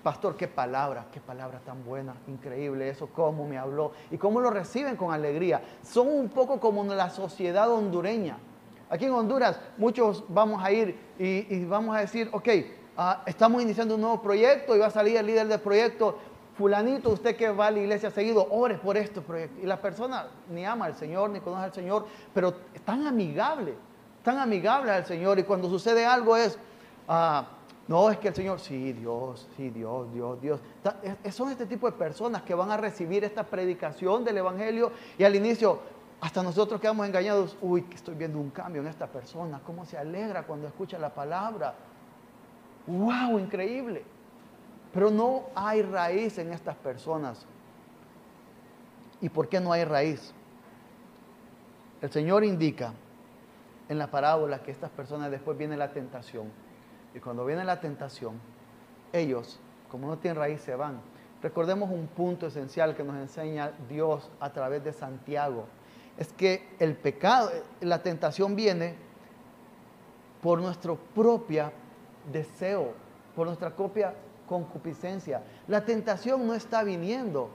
Pastor, 0.05 0.37
qué 0.37 0.47
palabra, 0.49 1.07
qué 1.11 1.19
palabra 1.19 1.61
tan 1.61 1.83
buena, 1.83 2.15
increíble 2.29 2.91
eso, 2.91 3.09
cómo 3.09 3.49
me 3.49 3.57
habló 3.57 3.93
y 4.11 4.19
cómo 4.19 4.39
lo 4.39 4.51
reciben 4.51 4.97
con 4.97 5.15
alegría. 5.15 5.63
Son 5.83 6.09
un 6.09 6.29
poco 6.29 6.61
como 6.61 6.85
la 6.85 7.09
sociedad 7.09 7.71
hondureña. 7.71 8.37
Aquí 8.91 9.07
en 9.07 9.13
Honduras 9.13 9.59
muchos 9.77 10.25
vamos 10.29 10.63
a 10.63 10.71
ir 10.71 10.99
y, 11.19 11.65
vamos 11.65 11.97
a 11.97 12.01
decir, 12.01 12.29
ok, 12.33 12.49
ah, 12.97 13.23
estamos 13.27 13.63
iniciando 13.63 13.95
un 13.95 14.01
nuevo 14.01 14.21
proyecto 14.21 14.77
y 14.77 14.79
va 14.79 14.87
a 14.87 14.91
salir 14.91 15.17
el 15.17 15.27
líder 15.27 15.49
del 15.49 15.61
proyecto, 15.61 16.19
fulanito, 16.57 17.11
usted 17.11 17.37
que 17.37 17.51
va 17.51 17.67
a 17.67 17.71
la 17.71 17.81
iglesia 17.81 18.11
seguido, 18.11 18.47
ore 18.51 18.77
por 18.77 18.97
este 18.97 19.21
proyecto. 19.21 19.61
Y 19.63 19.67
la 19.67 19.81
persona 19.81 20.27
ni 20.51 20.65
ama 20.65 20.87
al 20.87 20.97
Señor, 20.97 21.31
ni 21.31 21.41
conoce 21.41 21.65
al 21.65 21.73
Señor, 21.73 22.07
pero 22.33 22.55
tan 22.85 23.07
amigable, 23.07 23.75
tan 24.23 24.39
amigable 24.39 24.91
al 24.91 25.05
Señor. 25.05 25.39
Y 25.39 25.45
cuando 25.45 25.69
sucede 25.69 26.05
algo 26.05 26.37
es... 26.37 26.59
Ah, 27.09 27.47
no, 27.87 28.11
es 28.11 28.17
que 28.17 28.29
el 28.29 28.35
Señor, 28.35 28.61
sí, 28.61 28.95
Dios, 28.95 29.47
sí, 29.57 29.69
Dios, 29.69 30.11
Dios, 30.15 30.41
Dios. 30.41 30.61
Son 31.31 31.51
este 31.51 31.67
tipo 31.67 31.87
de 31.87 31.93
personas 31.93 32.41
que 32.43 32.55
van 32.55 32.71
a 32.71 32.79
recibir 32.79 33.25
esta 33.25 33.45
predicación 33.45 34.25
del 34.25 34.39
Evangelio 34.39 34.91
y 35.19 35.25
al 35.25 35.37
inicio 35.37 35.81
hasta 36.25 36.43
nosotros 36.43 36.81
quedamos 36.81 37.07
engañados. 37.07 37.55
Uy, 37.61 37.83
que 37.83 37.97
estoy 37.97 38.15
viendo 38.15 38.39
un 38.39 38.49
cambio 38.49 38.81
en 38.81 38.89
esta 38.89 39.07
persona. 39.07 39.61
¿Cómo 39.63 39.85
se 39.85 39.99
alegra 39.99 40.45
cuando 40.45 40.67
escucha 40.67 40.99
la 40.99 41.13
palabra? 41.13 41.75
¡Wow! 42.87 43.39
Increíble. 43.39 44.03
Pero 44.95 45.11
no 45.11 45.43
hay 45.55 45.83
raíz 45.83 46.39
en 46.39 46.51
estas 46.55 46.77
personas. 46.77 47.45
¿Y 49.21 49.29
por 49.29 49.51
qué 49.51 49.61
no 49.61 49.71
hay 49.71 49.85
raíz? 49.85 50.33
El 52.01 52.11
Señor 52.11 52.43
indica 52.43 52.95
en 53.91 53.99
la 53.99 54.07
parábola 54.07 54.63
que 54.63 54.71
estas 54.71 54.91
personas 54.93 55.31
después 55.31 55.59
viene 55.59 55.77
la 55.77 55.93
tentación 55.93 56.51
y 57.15 57.21
cuando 57.21 57.45
viene 57.45 57.65
la 57.65 57.81
tentación, 57.81 58.41
ellos, 59.13 59.61
como 59.91 60.09
no 60.09 60.17
tienen 60.17 60.39
raíz, 60.39 60.63
se 60.63 60.75
van. 60.75 61.03
Recordemos 61.43 61.91
un 61.91 62.07
punto 62.07 62.47
esencial 62.47 62.97
que 62.97 63.05
nos 63.05 63.17
enseña 63.17 63.73
Dios 63.91 64.31
a 64.41 64.55
través 64.55 64.83
de 64.83 64.95
Santiago. 64.95 65.67
Es 66.17 66.33
que 66.33 66.69
el 66.79 66.97
pecado, 66.97 67.51
la 67.81 68.03
tentación 68.03 68.55
viene 68.57 68.95
por 70.41 70.61
nuestro 70.61 70.97
propio 70.97 71.73
deseo 72.31 73.05
por 73.35 73.47
nuestra 73.47 73.71
copia 73.75 74.15
concupiscencia. 74.49 75.43
La 75.69 75.85
tentación 75.85 76.47
no 76.47 76.55
está 76.55 76.83
viniendo 76.83 77.51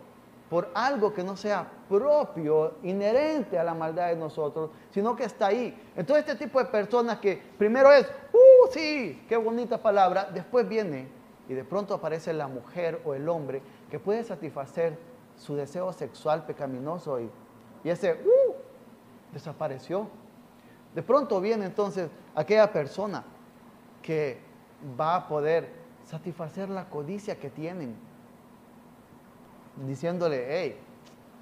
por 0.49 0.69
algo 0.73 1.13
que 1.13 1.23
no 1.23 1.37
sea 1.37 1.67
propio, 1.87 2.73
inherente 2.81 3.59
a 3.59 3.63
la 3.63 3.75
maldad 3.75 4.07
de 4.07 4.15
nosotros, 4.15 4.71
sino 4.89 5.15
que 5.15 5.23
está 5.23 5.47
ahí. 5.47 5.79
Entonces 5.95 6.27
este 6.27 6.43
tipo 6.43 6.59
de 6.59 6.65
personas 6.65 7.19
que 7.19 7.39
primero 7.57 7.91
es, 7.91 8.07
uh, 8.33 8.71
sí, 8.71 9.23
qué 9.29 9.37
bonita 9.37 9.79
palabra, 9.79 10.29
después 10.33 10.67
viene 10.67 11.07
y 11.47 11.53
de 11.53 11.63
pronto 11.63 11.93
aparece 11.93 12.33
la 12.33 12.47
mujer 12.47 13.01
o 13.05 13.13
el 13.13 13.29
hombre 13.29 13.61
que 13.91 13.99
puede 13.99 14.23
satisfacer 14.23 14.97
su 15.35 15.55
deseo 15.55 15.93
sexual 15.93 16.45
pecaminoso 16.45 17.19
y, 17.19 17.29
y 17.83 17.89
ese, 17.89 18.13
uh, 18.13 18.48
desapareció. 19.33 20.07
De 20.93 21.03
pronto 21.03 21.39
viene 21.39 21.65
entonces 21.65 22.09
aquella 22.35 22.71
persona 22.71 23.23
que 24.01 24.39
va 24.99 25.15
a 25.15 25.27
poder 25.27 25.69
satisfacer 26.05 26.69
la 26.69 26.89
codicia 26.89 27.37
que 27.37 27.49
tienen, 27.49 27.95
diciéndole, 29.85 30.45
hey, 30.49 30.79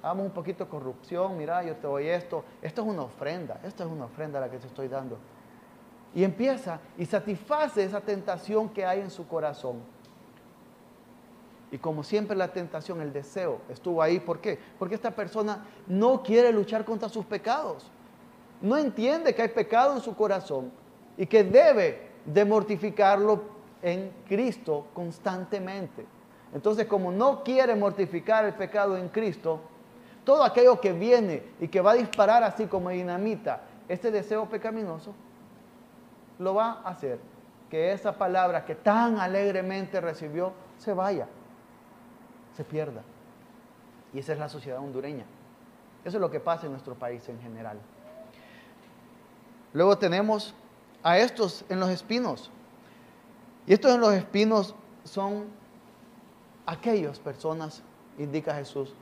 hagamos 0.02 0.26
un 0.26 0.32
poquito 0.32 0.64
de 0.64 0.70
corrupción, 0.70 1.36
mira, 1.36 1.62
yo 1.62 1.76
te 1.76 1.86
doy 1.86 2.08
esto, 2.08 2.44
esto 2.60 2.82
es 2.82 2.88
una 2.88 3.02
ofrenda, 3.02 3.60
esto 3.64 3.84
es 3.84 3.90
una 3.90 4.04
ofrenda 4.04 4.38
a 4.38 4.42
la 4.42 4.50
que 4.50 4.58
te 4.58 4.66
estoy 4.66 4.88
dando. 4.88 5.18
Y 6.14 6.24
empieza 6.24 6.80
y 6.96 7.06
satisface 7.06 7.84
esa 7.84 8.00
tentación 8.00 8.68
que 8.68 8.84
hay 8.84 9.00
en 9.00 9.10
su 9.10 9.26
corazón. 9.26 9.80
Y 11.70 11.78
como 11.78 12.02
siempre 12.02 12.36
la 12.36 12.48
tentación, 12.48 13.00
el 13.00 13.12
deseo 13.12 13.60
estuvo 13.68 14.02
ahí. 14.02 14.20
¿Por 14.20 14.40
qué? 14.40 14.58
Porque 14.78 14.94
esta 14.94 15.10
persona 15.10 15.66
no 15.86 16.22
quiere 16.22 16.52
luchar 16.52 16.84
contra 16.84 17.08
sus 17.08 17.26
pecados. 17.26 17.90
No 18.60 18.76
entiende 18.76 19.34
que 19.34 19.42
hay 19.42 19.48
pecado 19.48 19.94
en 19.94 20.00
su 20.00 20.16
corazón 20.16 20.72
y 21.16 21.26
que 21.26 21.44
debe 21.44 22.08
de 22.24 22.44
mortificarlo 22.44 23.42
en 23.82 24.12
Cristo 24.26 24.86
constantemente. 24.94 26.06
Entonces, 26.54 26.86
como 26.86 27.12
no 27.12 27.44
quiere 27.44 27.74
mortificar 27.74 28.44
el 28.44 28.54
pecado 28.54 28.96
en 28.96 29.08
Cristo, 29.08 29.60
todo 30.24 30.42
aquello 30.42 30.80
que 30.80 30.92
viene 30.92 31.42
y 31.60 31.68
que 31.68 31.80
va 31.80 31.92
a 31.92 31.94
disparar 31.94 32.42
así 32.42 32.66
como 32.66 32.90
dinamita 32.90 33.62
este 33.88 34.10
deseo 34.10 34.46
pecaminoso, 34.48 35.14
lo 36.38 36.54
va 36.54 36.80
a 36.84 36.90
hacer 36.90 37.18
que 37.70 37.92
esa 37.92 38.16
palabra 38.16 38.64
que 38.64 38.74
tan 38.74 39.18
alegremente 39.18 40.00
recibió 40.00 40.52
se 40.78 40.92
vaya, 40.92 41.28
se 42.58 42.64
pierda. 42.64 43.02
Y 44.12 44.18
esa 44.18 44.32
es 44.32 44.38
la 44.40 44.48
sociedad 44.48 44.80
hondureña. 44.80 45.24
Eso 46.04 46.16
es 46.16 46.20
lo 46.20 46.28
que 46.28 46.40
pasa 46.40 46.66
en 46.66 46.72
nuestro 46.72 46.96
país 46.96 47.28
en 47.28 47.40
general. 47.40 47.78
Luego 49.72 49.96
tenemos 49.96 50.56
a 51.04 51.18
estos 51.18 51.64
en 51.68 51.78
los 51.78 51.88
espinos. 51.88 52.50
Y 53.64 53.74
estos 53.74 53.94
en 53.94 54.00
los 54.00 54.12
espinos 54.12 54.74
son 55.04 55.44
aquellas 56.66 57.20
personas, 57.20 57.84
indica 58.18 58.52
Jesús, 58.56 58.92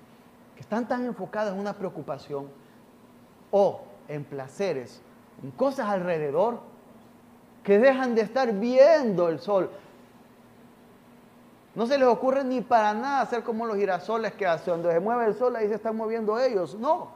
que 0.54 0.60
están 0.60 0.86
tan 0.86 1.06
enfocadas 1.06 1.54
en 1.54 1.58
una 1.58 1.72
preocupación 1.72 2.48
o 3.52 3.84
en 4.06 4.22
placeres, 4.22 5.00
en 5.42 5.50
cosas 5.50 5.88
alrededor, 5.88 6.60
que 7.64 7.78
dejan 7.78 8.14
de 8.14 8.20
estar 8.20 8.52
viendo 8.52 9.30
el 9.30 9.40
sol. 9.40 9.70
No 11.76 11.86
se 11.86 11.98
les 11.98 12.08
ocurre 12.08 12.42
ni 12.42 12.62
para 12.62 12.94
nada 12.94 13.20
hacer 13.20 13.44
como 13.44 13.66
los 13.66 13.76
girasoles 13.76 14.32
que 14.32 14.46
hace, 14.46 14.70
donde 14.70 14.90
se 14.90 14.98
mueve 14.98 15.26
el 15.26 15.34
sol, 15.34 15.54
ahí 15.54 15.68
se 15.68 15.74
están 15.74 15.94
moviendo 15.94 16.40
ellos. 16.40 16.74
No, 16.74 17.10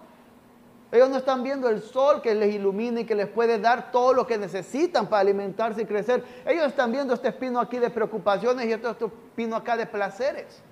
ellos 0.93 1.09
no 1.09 1.17
están 1.17 1.43
viendo 1.43 1.67
el 1.71 1.83
sol 1.83 2.21
que 2.21 2.35
les 2.35 2.55
ilumina 2.55 3.01
y 3.01 3.05
que 3.07 3.15
les 3.15 3.27
puede 3.27 3.59
dar 3.59 3.91
todo 3.91 4.13
lo 4.13 4.27
que 4.27 4.37
necesitan 4.37 5.07
para 5.07 5.23
alimentarse 5.23 5.81
y 5.81 5.87
crecer. 5.87 6.23
Ellos 6.45 6.67
están 6.67 6.93
viendo 6.93 7.15
este 7.15 7.29
espino 7.29 7.59
aquí 7.59 7.79
de 7.79 7.89
preocupaciones 7.89 8.67
y 8.67 8.73
este, 8.73 8.89
espino 8.91 9.57
acá 9.57 9.79
de 9.79 9.87
placeres. 9.87 10.63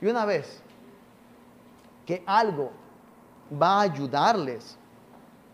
Y 0.00 0.06
una 0.06 0.24
vez 0.24 0.60
que 2.04 2.24
algo 2.26 2.72
va 3.50 3.78
a 3.78 3.82
ayudarles 3.82 4.76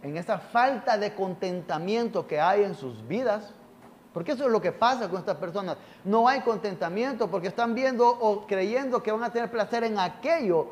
en 0.03 0.17
esa 0.17 0.39
falta 0.39 0.97
de 0.97 1.15
contentamiento 1.15 2.27
que 2.27 2.41
hay 2.41 2.63
en 2.63 2.75
sus 2.75 3.07
vidas, 3.07 3.53
porque 4.15 4.33
eso 4.33 4.47
es 4.47 4.53
lo 4.53 4.63
que 4.63 4.71
pasa 4.71 5.11
con 5.11 5.19
estas 5.19 5.37
personas. 5.37 5.77
No 6.05 6.29
hay 6.29 6.41
contentamiento 6.43 7.29
porque 7.29 7.49
están 7.49 7.75
viendo 7.75 8.09
o 8.09 8.47
creyendo 8.47 9.03
que 9.03 9.11
van 9.11 9.25
a 9.25 9.33
tener 9.33 9.51
placer 9.51 9.83
en 9.83 9.99
aquello 9.99 10.69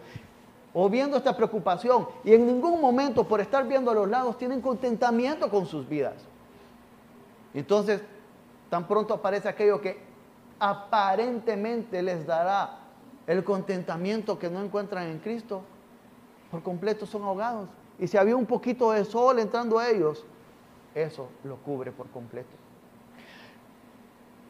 o 0.73 0.89
viendo 0.89 1.17
esta 1.17 1.37
preocupación 1.37 2.07
y 2.23 2.35
en 2.35 2.47
ningún 2.47 2.81
momento 2.81 3.25
por 3.25 3.41
estar 3.41 3.67
viendo 3.67 3.91
a 3.91 3.95
los 3.95 4.09
lados 4.09 4.39
tienen 4.39 4.61
contentamiento 4.61 5.51
con 5.51 5.67
sus 5.67 5.89
vidas. 5.89 6.15
Entonces, 7.53 8.01
tan 8.71 8.87
pronto 8.87 9.13
aparece 9.13 9.49
aquello 9.49 9.81
que 9.81 10.01
aparentemente 10.61 12.01
les 12.01 12.25
dará 12.25 12.79
el 13.27 13.43
contentamiento 13.43 14.39
que 14.39 14.49
no 14.49 14.63
encuentran 14.63 15.09
en 15.09 15.19
Cristo, 15.19 15.63
por 16.49 16.63
completo 16.63 17.07
son 17.07 17.25
ahogados. 17.25 17.69
Y 17.99 18.07
si 18.07 18.17
había 18.17 18.37
un 18.37 18.47
poquito 18.47 18.93
de 18.93 19.05
sol 19.05 19.41
entrando 19.41 19.81
a 19.81 19.89
ellos, 19.89 20.25
eso 20.95 21.29
lo 21.43 21.57
cubre 21.57 21.91
por 21.91 22.09
completo. 22.09 22.62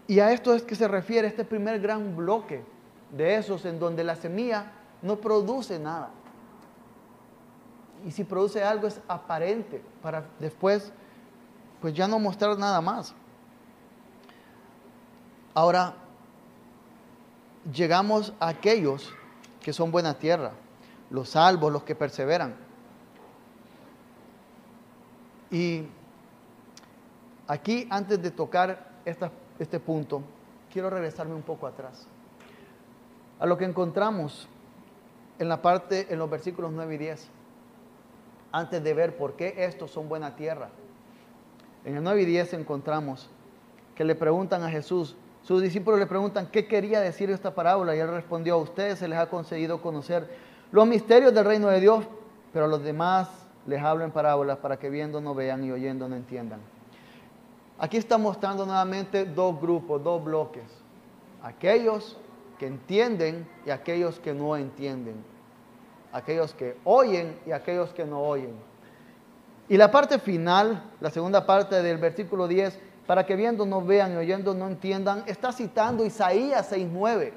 Y 0.08 0.20
a 0.20 0.32
esto 0.32 0.54
es 0.54 0.62
que 0.62 0.74
se 0.74 0.88
refiere 0.88 1.28
este 1.28 1.44
primer 1.44 1.80
gran 1.80 2.16
bloque 2.16 2.64
de 3.10 3.36
esos 3.36 3.64
en 3.64 3.78
donde 3.78 4.02
la 4.04 4.16
semilla 4.16 4.72
no 5.00 5.16
produce 5.16 5.78
nada. 5.78 6.10
Y 8.04 8.10
si 8.10 8.24
produce 8.24 8.62
algo 8.62 8.88
es 8.88 9.00
aparente 9.06 9.82
para 10.02 10.24
después, 10.40 10.92
pues 11.80 11.94
ya 11.94 12.08
no 12.08 12.18
mostrar 12.18 12.58
nada 12.58 12.80
más. 12.80 13.14
Ahora, 15.54 15.94
llegamos 17.72 18.32
a 18.40 18.48
aquellos 18.48 19.12
que 19.60 19.72
son 19.72 19.90
buena 19.92 20.14
tierra, 20.14 20.52
los 21.10 21.30
salvos, 21.30 21.72
los 21.72 21.84
que 21.84 21.94
perseveran. 21.94 22.56
Y 25.50 25.84
aquí, 27.46 27.86
antes 27.90 28.20
de 28.20 28.30
tocar 28.30 28.90
este 29.58 29.80
punto, 29.80 30.22
quiero 30.72 30.90
regresarme 30.90 31.34
un 31.34 31.42
poco 31.42 31.66
atrás. 31.66 32.06
A 33.38 33.46
lo 33.46 33.56
que 33.58 33.64
encontramos 33.64 34.48
en 35.38 35.48
la 35.48 35.60
parte, 35.62 36.06
en 36.10 36.18
los 36.18 36.30
versículos 36.30 36.72
9 36.72 36.94
y 36.94 36.98
10, 36.98 37.28
antes 38.52 38.84
de 38.84 38.94
ver 38.94 39.16
por 39.16 39.34
qué 39.34 39.54
estos 39.58 39.90
son 39.90 40.08
buena 40.08 40.36
tierra. 40.36 40.68
En 41.84 41.96
el 41.96 42.02
9 42.04 42.22
y 42.22 42.26
10 42.26 42.54
encontramos 42.54 43.28
que 43.94 44.04
le 44.04 44.14
preguntan 44.14 44.62
a 44.62 44.70
Jesús, 44.70 45.16
sus 45.42 45.60
discípulos 45.60 45.98
le 45.98 46.06
preguntan 46.06 46.46
qué 46.46 46.66
quería 46.66 47.00
decir 47.00 47.30
esta 47.30 47.54
parábola 47.54 47.96
y 47.96 47.98
él 47.98 48.08
respondió, 48.08 48.54
a 48.54 48.58
ustedes 48.58 49.00
se 49.00 49.08
les 49.08 49.18
ha 49.18 49.28
concedido 49.28 49.82
conocer 49.82 50.28
los 50.70 50.86
misterios 50.86 51.34
del 51.34 51.44
reino 51.44 51.68
de 51.68 51.80
Dios, 51.80 52.04
pero 52.52 52.66
a 52.66 52.68
los 52.68 52.82
demás 52.84 53.28
les 53.66 53.82
hablo 53.82 54.04
en 54.04 54.12
parábolas 54.12 54.58
para 54.58 54.78
que 54.78 54.88
viendo 54.88 55.20
no 55.20 55.34
vean 55.34 55.64
y 55.64 55.72
oyendo 55.72 56.08
no 56.08 56.14
entiendan. 56.14 56.60
Aquí 57.82 57.98
está 57.98 58.16
mostrando 58.16 58.64
nuevamente 58.64 59.26
dos 59.26 59.60
grupos, 59.60 60.02
dos 60.02 60.24
bloques. 60.24 60.64
Aquellos 61.42 62.16
que 62.58 62.66
entienden 62.66 63.46
y 63.66 63.70
aquellos 63.70 64.18
que 64.18 64.32
no 64.32 64.56
entienden 64.56 65.22
aquellos 66.12 66.52
que 66.54 66.76
oyen 66.84 67.38
y 67.46 67.52
aquellos 67.52 67.92
que 67.92 68.04
no 68.04 68.20
oyen. 68.20 68.54
Y 69.68 69.76
la 69.76 69.90
parte 69.90 70.18
final, 70.18 70.90
la 71.00 71.10
segunda 71.10 71.46
parte 71.46 71.82
del 71.82 71.96
versículo 71.96 72.46
10, 72.46 72.78
para 73.06 73.24
que 73.24 73.34
viendo 73.34 73.64
no 73.64 73.80
vean 73.82 74.12
y 74.12 74.16
oyendo 74.16 74.54
no 74.54 74.68
entiendan, 74.68 75.24
está 75.26 75.50
citando 75.52 76.04
Isaías 76.04 76.70
6.9. 76.70 77.32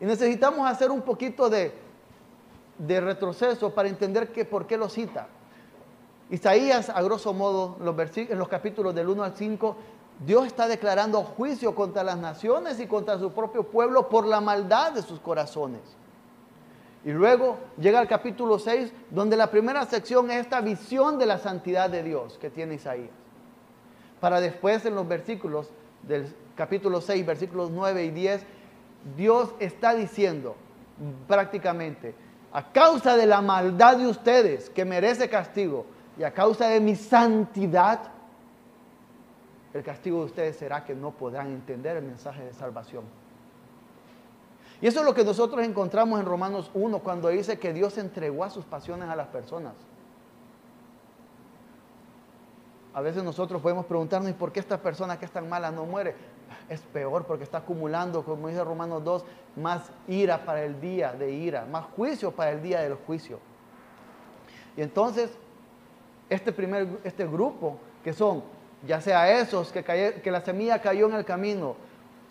Y 0.00 0.04
necesitamos 0.06 0.68
hacer 0.68 0.90
un 0.90 1.02
poquito 1.02 1.50
de, 1.50 1.72
de 2.78 3.00
retroceso 3.00 3.72
para 3.74 3.88
entender 3.88 4.32
que, 4.32 4.44
por 4.44 4.66
qué 4.66 4.78
lo 4.78 4.88
cita. 4.88 5.28
Isaías, 6.30 6.88
a 6.88 7.02
grosso 7.02 7.34
modo, 7.34 7.76
en 7.80 8.38
los 8.38 8.48
capítulos 8.48 8.94
del 8.94 9.08
1 9.08 9.24
al 9.24 9.36
5, 9.36 9.76
Dios 10.24 10.46
está 10.46 10.68
declarando 10.68 11.24
juicio 11.24 11.74
contra 11.74 12.04
las 12.04 12.18
naciones 12.18 12.78
y 12.78 12.86
contra 12.86 13.18
su 13.18 13.32
propio 13.32 13.64
pueblo 13.64 14.08
por 14.08 14.26
la 14.26 14.40
maldad 14.40 14.92
de 14.92 15.02
sus 15.02 15.18
corazones. 15.18 15.80
Y 17.04 17.10
luego 17.10 17.56
llega 17.78 18.00
el 18.00 18.06
capítulo 18.06 18.58
6, 18.58 18.92
donde 19.10 19.36
la 19.36 19.50
primera 19.50 19.84
sección 19.86 20.30
es 20.30 20.42
esta 20.42 20.60
visión 20.60 21.18
de 21.18 21.26
la 21.26 21.38
santidad 21.38 21.90
de 21.90 22.02
Dios 22.02 22.38
que 22.38 22.50
tiene 22.50 22.74
Isaías. 22.74 23.10
Para 24.20 24.40
después 24.40 24.84
en 24.84 24.94
los 24.94 25.08
versículos 25.08 25.70
del 26.02 26.32
capítulo 26.54 27.00
6, 27.00 27.26
versículos 27.26 27.70
9 27.70 28.04
y 28.04 28.10
10, 28.10 28.42
Dios 29.16 29.48
está 29.58 29.94
diciendo 29.94 30.54
prácticamente, 31.26 32.14
a 32.52 32.70
causa 32.70 33.16
de 33.16 33.26
la 33.26 33.40
maldad 33.40 33.96
de 33.96 34.06
ustedes 34.06 34.68
que 34.70 34.84
merece 34.84 35.30
castigo 35.30 35.86
y 36.20 36.22
a 36.22 36.34
causa 36.34 36.68
de 36.68 36.80
mi 36.80 36.96
santidad, 36.96 37.98
el 39.72 39.82
castigo 39.82 40.18
de 40.18 40.24
ustedes 40.26 40.54
será 40.54 40.84
que 40.84 40.94
no 40.94 41.12
podrán 41.12 41.46
entender 41.46 41.96
el 41.96 42.04
mensaje 42.04 42.44
de 42.44 42.52
salvación. 42.52 43.04
Y 44.82 44.86
eso 44.86 45.00
es 45.00 45.06
lo 45.06 45.14
que 45.14 45.24
nosotros 45.24 45.64
encontramos 45.64 46.20
en 46.20 46.26
Romanos 46.26 46.70
1 46.74 46.98
cuando 46.98 47.30
dice 47.30 47.58
que 47.58 47.72
Dios 47.72 47.96
entregó 47.96 48.44
a 48.44 48.50
sus 48.50 48.66
pasiones 48.66 49.08
a 49.08 49.16
las 49.16 49.28
personas. 49.28 49.72
a 52.92 53.00
veces 53.00 53.22
nosotros 53.22 53.62
podemos 53.62 53.86
preguntarnos, 53.86 54.30
¿y 54.30 54.34
por 54.34 54.52
qué 54.52 54.60
esta 54.60 54.76
persona 54.76 55.18
que 55.18 55.24
es 55.24 55.30
tan 55.30 55.48
mala 55.48 55.70
no 55.70 55.86
muere? 55.86 56.14
Es 56.68 56.82
peor 56.82 57.24
porque 57.24 57.44
está 57.44 57.58
acumulando, 57.58 58.24
como 58.24 58.48
dice 58.48 58.62
Romanos 58.62 59.02
2, 59.04 59.24
más 59.56 59.90
ira 60.06 60.44
para 60.44 60.64
el 60.64 60.82
día 60.82 61.14
de 61.14 61.30
ira, 61.30 61.64
más 61.64 61.86
juicio 61.96 62.30
para 62.30 62.50
el 62.50 62.60
día 62.60 62.80
del 62.82 62.96
juicio. 62.96 63.38
Y 64.76 64.82
entonces, 64.82 65.30
este 66.30 66.52
primer 66.52 66.88
este 67.04 67.26
grupo, 67.26 67.76
que 68.02 68.14
son 68.14 68.42
ya 68.86 69.00
sea 69.00 69.38
esos 69.38 69.70
que, 69.72 69.84
que 69.84 70.30
la 70.30 70.40
semilla 70.40 70.80
cayó 70.80 71.06
en 71.06 71.14
el 71.14 71.24
camino, 71.26 71.76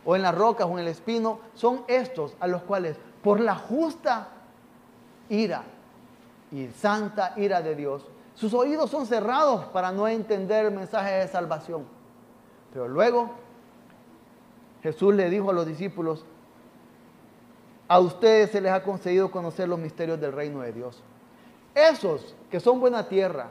o 0.06 0.16
en 0.16 0.22
las 0.22 0.34
rocas, 0.34 0.68
o 0.68 0.72
en 0.72 0.80
el 0.80 0.88
espino, 0.88 1.40
son 1.54 1.84
estos 1.88 2.36
a 2.40 2.48
los 2.48 2.64
cuales, 2.64 2.98
por 3.22 3.40
la 3.40 3.56
justa 3.56 4.30
ira 5.30 5.64
y 6.52 6.68
santa 6.70 7.34
ira 7.38 7.62
de 7.62 7.76
Dios, 7.76 8.06
sus 8.34 8.54
oídos 8.54 8.90
son 8.90 9.06
cerrados 9.06 9.66
para 9.66 9.92
no 9.92 10.08
entender 10.08 10.66
el 10.66 10.72
mensaje 10.72 11.12
de 11.12 11.28
salvación. 11.28 11.86
Pero 12.72 12.88
luego 12.88 13.32
Jesús 14.82 15.14
le 15.14 15.30
dijo 15.30 15.50
a 15.50 15.54
los 15.54 15.66
discípulos, 15.66 16.26
a 17.88 18.00
ustedes 18.00 18.52
se 18.52 18.62
les 18.62 18.72
ha 18.72 18.84
concedido 18.84 19.30
conocer 19.30 19.68
los 19.68 19.80
misterios 19.80 20.20
del 20.22 20.32
reino 20.32 20.62
de 20.62 20.72
Dios. 20.72 21.02
Esos 21.76 22.36
que 22.50 22.60
son 22.60 22.80
buena 22.80 23.08
tierra, 23.08 23.48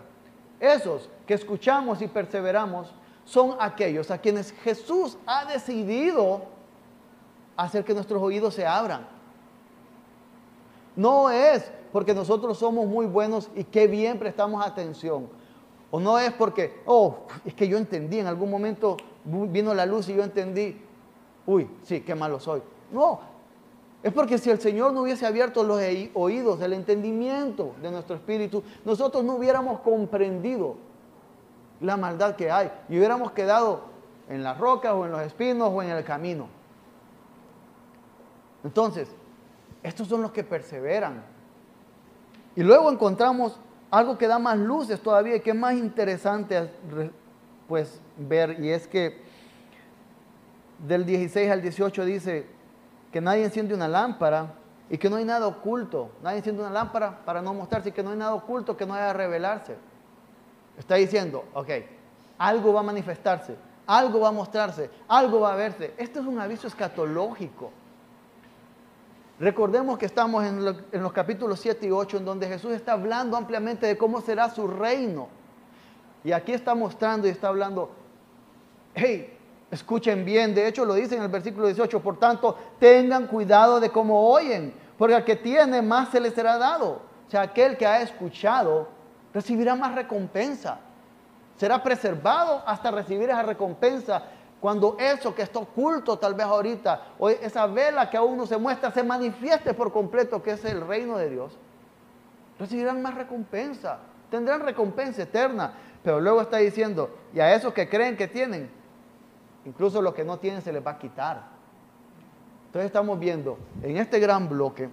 esos 0.61 1.09
que 1.27 1.35
escuchamos 1.35 2.03
y 2.03 2.09
perseveramos, 2.09 2.93
son 3.25 3.57
aquellos 3.61 4.11
a 4.11 4.19
quienes 4.19 4.53
Jesús 4.53 5.19
ha 5.27 5.45
decidido 5.45 6.43
hacer 7.57 7.85
que 7.85 7.93
nuestros 7.93 8.23
oídos 8.23 8.55
se 8.55 8.67
abran. 8.67 9.07
No 10.97 11.31
es 11.31 11.71
porque 11.93 12.15
nosotros 12.15 12.59
somos 12.59 12.87
muy 12.87 13.07
buenos 13.07 13.51
y 13.55 13.65
qué 13.65 13.87
bien 13.87 14.19
prestamos 14.19 14.65
atención. 14.65 15.29
O 15.91 16.01
no 16.01 16.19
es 16.19 16.33
porque, 16.33 16.81
oh, 16.87 17.19
es 17.45 17.55
que 17.55 17.69
yo 17.69 17.79
entendí, 17.79 18.19
en 18.19 18.27
algún 18.27 18.51
momento 18.51 18.97
vino 19.25 19.75
la 19.75 19.87
luz 19.87 20.09
y 20.09 20.15
yo 20.15 20.23
entendí, 20.23 20.81
uy, 21.47 21.69
sí, 21.83 22.01
qué 22.01 22.15
malo 22.15 22.41
soy. 22.41 22.63
No, 22.93 23.21
es 24.03 24.13
porque 24.13 24.39
si 24.39 24.51
el 24.51 24.61
Señor 24.61 24.93
no 24.93 25.03
hubiese 25.03 25.27
abierto 25.27 25.65
los 25.65 25.81
oídos, 26.15 26.61
el 26.61 26.73
entendimiento 26.73 27.75
de 27.83 27.91
nuestro 27.91 28.17
espíritu, 28.17 28.63
nosotros 28.85 29.25
no 29.25 29.35
hubiéramos 29.35 29.81
comprendido 29.81 30.77
la 31.81 31.97
maldad 31.97 32.37
que 32.37 32.51
hay 32.51 32.71
y 32.89 32.99
hubiéramos 32.99 33.33
quedado 33.33 33.83
en 34.29 34.43
las 34.43 34.59
rocas 34.59 34.93
o 34.93 35.05
en 35.05 35.13
los 35.13 35.23
espinos 35.23 35.71
o 35.73 35.83
en 35.83 35.91
el 35.91 36.05
camino. 36.05 36.49
Entonces, 38.63 39.09
estos 39.83 40.09
son 40.09 40.23
los 40.23 40.33
que 40.33 40.45
perseveran, 40.45 41.23
y 42.59 42.63
luego 42.65 42.91
encontramos 42.91 43.57
algo 43.89 44.19
que 44.19 44.27
da 44.27 44.41
más 44.41 44.59
luces 44.59 45.01
todavía 45.01 45.37
y 45.37 45.41
que 45.41 45.51
es 45.51 45.57
más 45.57 45.75
interesante 45.75 46.69
pues 47.69 48.01
ver 48.17 48.59
y 48.59 48.71
es 48.71 48.89
que 48.89 49.23
del 50.85 51.07
16 51.07 51.53
al 51.53 51.63
18 51.63 52.05
dice 52.05 52.47
que 53.13 53.21
nadie 53.21 53.45
enciende 53.45 53.75
una 53.75 53.89
lámpara 53.89 54.55
y 54.91 54.99
que 54.99 55.09
no 55.11 55.17
hay 55.17 55.25
nada 55.25 55.47
oculto. 55.47 56.11
Nadie 56.23 56.39
enciende 56.39 56.63
una 56.63 56.71
lámpara 56.71 57.25
para 57.25 57.43
no 57.43 57.55
mostrarse 57.55 57.91
y 57.91 57.93
que 57.93 58.03
no 58.03 58.11
hay 58.11 58.17
nada 58.17 58.35
oculto 58.35 58.77
que 58.77 58.87
no 58.87 58.95
haya 58.95 59.13
revelarse. 59.13 59.77
Está 60.79 60.95
diciendo, 60.97 61.45
ok, 61.55 61.71
algo 62.39 62.73
va 62.73 62.81
a 62.81 62.85
manifestarse, 62.85 63.57
algo 63.87 64.21
va 64.21 64.29
a 64.29 64.33
mostrarse, 64.33 64.91
algo 65.09 65.41
va 65.41 65.53
a 65.53 65.57
verse. 65.57 65.95
Esto 65.97 66.21
es 66.21 66.27
un 66.27 66.39
aviso 66.39 66.69
escatológico. 66.69 67.71
Recordemos 69.41 69.99
que 69.99 70.07
estamos 70.07 70.45
en, 70.45 70.65
los 70.65 71.13
capítulos 71.13 71.61
7 71.61 71.87
y 71.87 71.91
8 71.91 72.17
en 72.19 72.25
donde 72.25 72.49
Jesús 72.49 72.73
está 72.73 72.93
hablando 72.93 73.37
ampliamente 73.37 73.87
de 73.87 73.97
cómo 73.97 74.21
será 74.21 74.51
su 74.51 74.67
reino. 74.67 75.29
Y 76.25 76.33
aquí 76.33 76.53
está 76.53 76.75
mostrando 76.75 77.29
y 77.29 77.31
está 77.31 77.49
hablando, 77.49 77.91
hey, 78.95 79.38
escuchen 79.71 80.25
bien, 80.25 80.55
de 80.55 80.67
hecho 80.67 80.85
lo 80.85 80.95
dice 80.95 81.17
en 81.17 81.23
el 81.23 81.29
versículo 81.29 81.67
18, 81.67 82.01
por 82.01 82.19
tanto, 82.19 82.57
tengan 82.79 83.27
cuidado 83.27 83.81
de 83.81 83.91
cómo 83.91 84.29
oyen, 84.31 84.75
porque 84.97 85.15
al 85.15 85.25
que 85.25 85.37
tiene 85.37 85.83
más 85.83 86.11
se 86.11 86.21
le 86.21 86.31
será 86.31 86.59
dado. 86.59 87.03
O 87.27 87.31
sea, 87.31 87.43
aquel 87.43 87.77
que 87.77 87.87
ha 87.87 88.01
escuchado 88.01 88.89
recibirá 89.35 89.75
más 89.75 89.95
recompensa. 89.95 90.81
Será 91.57 91.83
preservado 91.83 92.63
hasta 92.67 92.91
recibir 92.91 93.29
esa 93.29 93.43
recompensa 93.43 94.23
cuando 94.61 94.97
eso 94.99 95.35
que 95.35 95.43
está 95.43 95.59
oculto 95.61 96.19
tal 96.19 96.35
vez 96.35 96.47
ahorita, 96.47 97.03
o 97.19 97.29
esa 97.29 97.67
vela 97.67 98.11
que 98.11 98.17
aún 98.17 98.37
no 98.37 98.47
se 98.47 98.57
muestra, 98.57 98.91
se 98.91 99.03
manifieste 99.03 99.75
por 99.75 99.93
completo 99.93 100.43
que 100.43 100.53
es 100.53 100.65
el 100.65 100.87
reino 100.87 101.17
de 101.17 101.31
Dios, 101.31 101.57
recibirán 102.59 103.01
más 103.01 103.15
recompensa, 103.15 103.99
tendrán 104.31 104.63
recompensa 104.63 105.23
eterna. 105.23 105.75
Pero 106.03 106.21
luego 106.21 106.41
está 106.41 106.59
diciendo, 106.59 107.11
y 107.35 107.41
a 107.41 107.55
esos 107.55 107.73
que 107.73 107.89
creen 107.89 108.17
que 108.17 108.29
tienen, 108.29 108.71
incluso 109.69 110.03
los 110.03 110.15
que 110.15 110.25
no 110.25 110.39
tienen 110.39 110.63
se 110.63 110.73
les 110.73 110.85
va 110.85 110.93
a 110.93 110.99
quitar. 110.99 111.47
Entonces 112.67 112.87
estamos 112.87 113.19
viendo 113.19 113.59
en 113.83 113.97
este 113.97 114.19
gran 114.19 114.49
bloque 114.49 114.89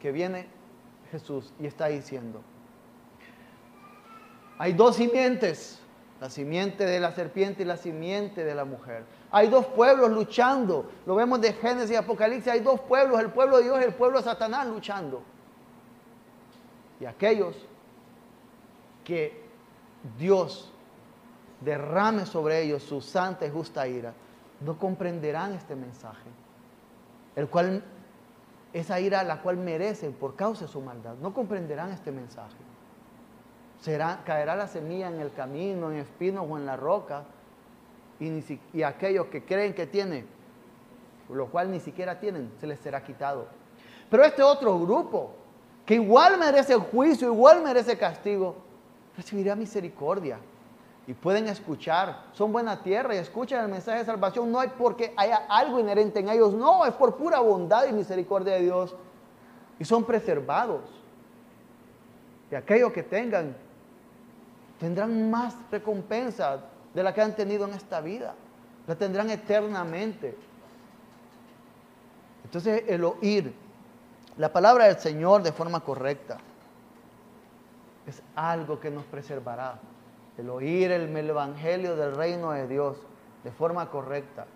que 0.00 0.12
viene 0.12 0.46
Jesús 1.10 1.52
y 1.58 1.66
está 1.66 1.86
diciendo, 1.86 2.42
hay 4.58 4.72
dos 4.72 4.96
simientes 4.96 5.80
la 6.20 6.30
simiente 6.30 6.86
de 6.86 7.00
la 7.00 7.12
serpiente 7.12 7.64
y 7.64 7.66
la 7.66 7.76
simiente 7.76 8.44
de 8.44 8.54
la 8.54 8.64
mujer. 8.64 9.04
Hay 9.30 9.48
dos 9.48 9.66
pueblos 9.66 10.10
luchando. 10.10 10.90
Lo 11.04 11.16
vemos 11.16 11.40
de 11.40 11.52
Génesis 11.52 11.90
y 11.90 11.96
Apocalipsis. 11.96 12.50
Hay 12.50 12.60
dos 12.60 12.80
pueblos, 12.80 13.20
el 13.20 13.30
pueblo 13.30 13.58
de 13.58 13.64
Dios 13.64 13.78
y 13.80 13.84
el 13.84 13.92
pueblo 13.94 14.18
de 14.18 14.24
Satanás 14.24 14.66
luchando. 14.66 15.22
Y 16.98 17.04
aquellos 17.04 17.56
que 19.04 19.42
Dios 20.18 20.72
derrame 21.60 22.26
sobre 22.26 22.62
ellos 22.62 22.82
su 22.82 23.00
santa 23.00 23.46
y 23.46 23.50
justa 23.50 23.86
ira, 23.86 24.12
no 24.60 24.78
comprenderán 24.78 25.54
este 25.54 25.74
mensaje, 25.74 26.28
el 27.36 27.48
cual 27.48 27.84
esa 28.72 29.00
ira 29.00 29.22
la 29.22 29.40
cual 29.42 29.56
merecen 29.56 30.12
por 30.12 30.36
causa 30.36 30.66
de 30.66 30.70
su 30.70 30.80
maldad, 30.80 31.14
no 31.20 31.32
comprenderán 31.32 31.92
este 31.92 32.12
mensaje 32.12 32.56
caerá 34.24 34.56
la 34.56 34.66
semilla 34.66 35.08
en 35.08 35.20
el 35.20 35.32
camino, 35.32 35.90
en 35.90 35.98
espinos 35.98 36.46
o 36.48 36.56
en 36.56 36.66
la 36.66 36.76
roca, 36.76 37.24
y, 38.20 38.82
aquellos 38.82 39.26
que 39.26 39.44
creen 39.44 39.74
que 39.74 39.86
tienen, 39.86 40.26
lo 41.28 41.48
cual 41.48 41.70
ni 41.70 41.80
siquiera 41.80 42.18
tienen, 42.18 42.52
se 42.60 42.66
les 42.66 42.78
será 42.78 43.02
quitado. 43.02 43.46
Pero 44.08 44.24
este 44.24 44.42
otro 44.42 44.78
grupo, 44.78 45.32
que 45.84 45.94
igual 45.94 46.38
merece 46.38 46.74
juicio, 46.74 47.28
igual 47.32 47.62
merece 47.62 47.98
castigo, 47.98 48.56
recibirá 49.16 49.54
misericordia. 49.54 50.38
Y 51.06 51.12
pueden 51.12 51.48
escuchar, 51.48 52.24
son 52.32 52.52
buena 52.52 52.82
tierra 52.82 53.14
y 53.14 53.18
escuchan 53.18 53.64
el 53.64 53.70
mensaje 53.70 53.98
de 53.98 54.04
salvación. 54.06 54.50
No 54.50 54.60
hay 54.60 54.68
porque 54.68 55.12
haya 55.16 55.44
algo 55.48 55.78
inherente 55.78 56.20
en 56.20 56.30
ellos, 56.30 56.54
no, 56.54 56.86
es 56.86 56.94
por 56.94 57.16
pura 57.16 57.40
bondad 57.40 57.86
y 57.86 57.92
misericordia 57.92 58.54
de 58.54 58.62
Dios. 58.62 58.94
Y 59.78 59.84
son 59.84 60.04
preservados. 60.04 60.82
Y 62.50 62.54
aquellos 62.54 62.92
que 62.92 63.02
tengan 63.02 63.56
tendrán 64.78 65.30
más 65.30 65.54
recompensa 65.70 66.60
de 66.94 67.02
la 67.02 67.12
que 67.12 67.20
han 67.20 67.34
tenido 67.34 67.66
en 67.66 67.74
esta 67.74 68.00
vida. 68.00 68.34
La 68.86 68.94
tendrán 68.94 69.30
eternamente. 69.30 70.36
Entonces 72.44 72.84
el 72.86 73.04
oír 73.04 73.54
la 74.36 74.52
palabra 74.52 74.86
del 74.86 74.98
Señor 74.98 75.42
de 75.44 75.52
forma 75.52 75.80
correcta 75.80 76.38
es 78.04 78.20
algo 78.34 78.80
que 78.80 78.90
nos 78.90 79.04
preservará. 79.04 79.78
El 80.36 80.50
oír 80.50 80.90
el, 80.90 81.16
Evangelio 81.16 81.96
del 81.96 82.14
reino 82.16 82.52
de 82.52 82.66
Dios 82.66 82.96
de 83.44 83.52
forma 83.52 83.90
correcta, 83.90 84.46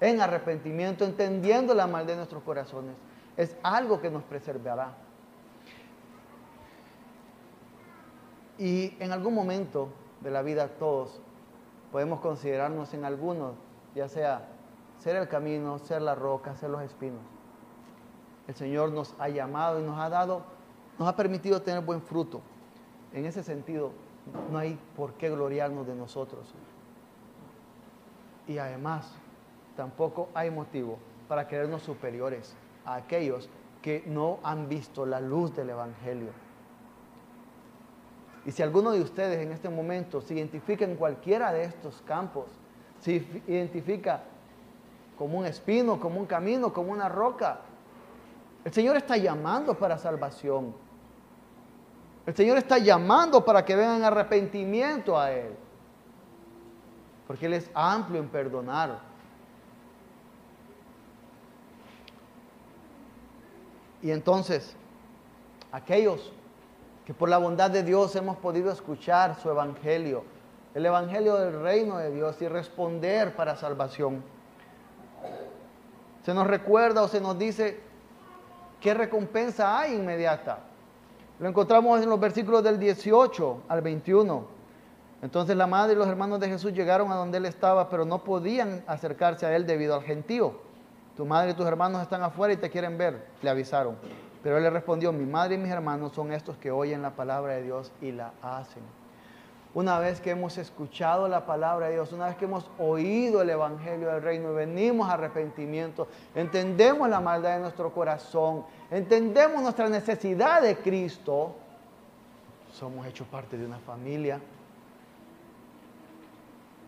en 0.00 0.20
arrepentimiento, 0.20 1.04
entendiendo 1.04 1.74
la 1.74 1.86
mal 1.86 2.06
de 2.06 2.16
nuestros 2.16 2.42
corazones, 2.42 2.96
es 3.36 3.56
algo 3.62 4.00
que 4.00 4.10
nos 4.10 4.22
preservará. 4.24 4.94
Y 8.58 8.94
en 8.98 9.12
algún 9.12 9.34
momento 9.34 9.88
de 10.20 10.30
la 10.30 10.42
vida 10.42 10.68
todos 10.68 11.20
podemos 11.90 12.20
considerarnos 12.20 12.92
en 12.94 13.04
algunos, 13.04 13.54
ya 13.94 14.08
sea 14.08 14.48
ser 14.98 15.16
el 15.16 15.28
camino, 15.28 15.78
ser 15.78 16.02
la 16.02 16.14
roca, 16.14 16.54
ser 16.56 16.70
los 16.70 16.82
espinos. 16.82 17.20
El 18.48 18.54
Señor 18.54 18.92
nos 18.92 19.14
ha 19.18 19.28
llamado 19.28 19.80
y 19.80 19.84
nos 19.84 19.98
ha 19.98 20.08
dado, 20.08 20.42
nos 20.98 21.08
ha 21.08 21.16
permitido 21.16 21.62
tener 21.62 21.84
buen 21.84 22.02
fruto. 22.02 22.40
En 23.12 23.24
ese 23.24 23.42
sentido, 23.42 23.92
no 24.50 24.58
hay 24.58 24.78
por 24.96 25.14
qué 25.14 25.30
gloriarnos 25.30 25.86
de 25.86 25.94
nosotros. 25.94 26.54
Y 28.46 28.58
además, 28.58 29.12
tampoco 29.76 30.28
hay 30.34 30.50
motivo 30.50 30.98
para 31.28 31.46
creernos 31.48 31.82
superiores 31.82 32.54
a 32.84 32.96
aquellos 32.96 33.48
que 33.80 34.04
no 34.06 34.38
han 34.42 34.68
visto 34.68 35.06
la 35.06 35.20
luz 35.20 35.54
del 35.54 35.70
Evangelio. 35.70 36.30
Y 38.44 38.50
si 38.50 38.62
alguno 38.62 38.90
de 38.90 39.00
ustedes 39.00 39.38
en 39.38 39.52
este 39.52 39.68
momento 39.68 40.20
se 40.20 40.34
identifica 40.34 40.84
en 40.84 40.96
cualquiera 40.96 41.52
de 41.52 41.64
estos 41.64 42.02
campos, 42.02 42.46
se 43.00 43.24
identifica 43.46 44.24
como 45.16 45.38
un 45.38 45.46
espino, 45.46 46.00
como 46.00 46.18
un 46.18 46.26
camino, 46.26 46.72
como 46.72 46.92
una 46.92 47.08
roca, 47.08 47.60
el 48.64 48.72
Señor 48.72 48.96
está 48.96 49.16
llamando 49.16 49.74
para 49.74 49.98
salvación. 49.98 50.74
El 52.26 52.36
Señor 52.36 52.58
está 52.58 52.78
llamando 52.78 53.44
para 53.44 53.64
que 53.64 53.74
vengan 53.74 54.04
arrepentimiento 54.04 55.18
a 55.18 55.32
Él. 55.32 55.54
Porque 57.26 57.46
Él 57.46 57.54
es 57.54 57.70
amplio 57.74 58.20
en 58.20 58.28
perdonar. 58.28 59.00
Y 64.02 64.10
entonces, 64.10 64.74
aquellos 65.70 66.32
que 67.04 67.14
por 67.14 67.28
la 67.28 67.38
bondad 67.38 67.70
de 67.70 67.82
Dios 67.82 68.14
hemos 68.14 68.36
podido 68.36 68.70
escuchar 68.70 69.40
su 69.40 69.50
evangelio, 69.50 70.24
el 70.74 70.86
evangelio 70.86 71.36
del 71.36 71.60
reino 71.60 71.98
de 71.98 72.12
Dios 72.12 72.40
y 72.40 72.48
responder 72.48 73.34
para 73.34 73.56
salvación. 73.56 74.22
Se 76.24 76.32
nos 76.32 76.46
recuerda 76.46 77.02
o 77.02 77.08
se 77.08 77.20
nos 77.20 77.36
dice 77.36 77.80
qué 78.80 78.94
recompensa 78.94 79.78
hay 79.78 79.94
inmediata. 79.94 80.60
Lo 81.42 81.48
encontramos 81.48 82.00
en 82.00 82.08
los 82.08 82.20
versículos 82.20 82.62
del 82.62 82.78
18 82.78 83.62
al 83.68 83.80
21. 83.80 84.44
Entonces 85.22 85.56
la 85.56 85.66
madre 85.66 85.94
y 85.94 85.96
los 85.96 86.06
hermanos 86.06 86.38
de 86.38 86.46
Jesús 86.46 86.72
llegaron 86.72 87.10
a 87.10 87.16
donde 87.16 87.38
él 87.38 87.46
estaba, 87.46 87.90
pero 87.90 88.04
no 88.04 88.22
podían 88.22 88.84
acercarse 88.86 89.44
a 89.44 89.56
él 89.56 89.66
debido 89.66 89.96
al 89.96 90.04
gentío. 90.04 90.54
Tu 91.16 91.26
madre 91.26 91.50
y 91.50 91.54
tus 91.54 91.66
hermanos 91.66 92.00
están 92.00 92.22
afuera 92.22 92.54
y 92.54 92.58
te 92.58 92.70
quieren 92.70 92.96
ver, 92.96 93.26
le 93.42 93.50
avisaron. 93.50 93.96
Pero 94.40 94.56
él 94.56 94.62
le 94.62 94.70
respondió, 94.70 95.10
mi 95.10 95.26
madre 95.26 95.56
y 95.56 95.58
mis 95.58 95.72
hermanos 95.72 96.12
son 96.12 96.30
estos 96.30 96.56
que 96.58 96.70
oyen 96.70 97.02
la 97.02 97.10
palabra 97.10 97.54
de 97.54 97.64
Dios 97.64 97.90
y 98.00 98.12
la 98.12 98.34
hacen. 98.40 98.84
Una 99.74 99.98
vez 99.98 100.20
que 100.20 100.30
hemos 100.30 100.58
escuchado 100.58 101.28
la 101.28 101.46
palabra 101.46 101.86
de 101.86 101.94
Dios, 101.94 102.12
una 102.12 102.26
vez 102.26 102.36
que 102.36 102.44
hemos 102.44 102.68
oído 102.78 103.40
el 103.40 103.48
Evangelio 103.48 104.08
del 104.08 104.22
Reino 104.22 104.52
venimos 104.52 105.08
a 105.08 105.14
arrepentimiento, 105.14 106.08
entendemos 106.34 107.08
la 107.08 107.20
maldad 107.20 107.54
de 107.54 107.60
nuestro 107.60 107.90
corazón, 107.90 108.66
entendemos 108.90 109.62
nuestra 109.62 109.88
necesidad 109.88 110.60
de 110.60 110.76
Cristo, 110.76 111.54
somos 112.70 113.06
hechos 113.06 113.26
parte 113.28 113.56
de 113.56 113.64
una 113.64 113.78
familia. 113.78 114.40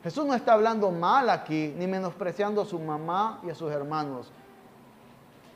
Jesús 0.02 0.26
no 0.26 0.34
está 0.34 0.52
hablando 0.52 0.90
mal 0.90 1.30
aquí, 1.30 1.74
ni 1.78 1.86
menospreciando 1.86 2.60
a 2.60 2.66
su 2.66 2.78
mamá 2.78 3.40
y 3.46 3.48
a 3.48 3.54
sus 3.54 3.72
hermanos. 3.72 4.30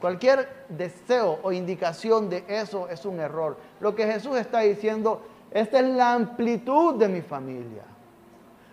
Cualquier 0.00 0.64
deseo 0.70 1.40
o 1.42 1.52
indicación 1.52 2.30
de 2.30 2.44
eso 2.48 2.88
es 2.88 3.04
un 3.04 3.20
error. 3.20 3.58
Lo 3.80 3.94
que 3.94 4.06
Jesús 4.06 4.38
está 4.38 4.60
diciendo, 4.60 5.20
esta 5.50 5.80
es 5.80 5.86
la 5.86 6.14
amplitud 6.14 6.94
de 6.96 7.08
mi 7.08 7.22
familia. 7.22 7.84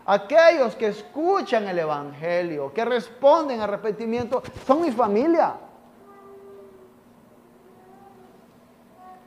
Aquellos 0.05 0.75
que 0.75 0.88
escuchan 0.88 1.67
el 1.67 1.79
Evangelio, 1.79 2.71
que 2.73 2.85
responden 2.85 3.59
al 3.59 3.69
arrepentimiento, 3.69 4.43
son 4.65 4.81
mi 4.81 4.91
familia. 4.91 5.55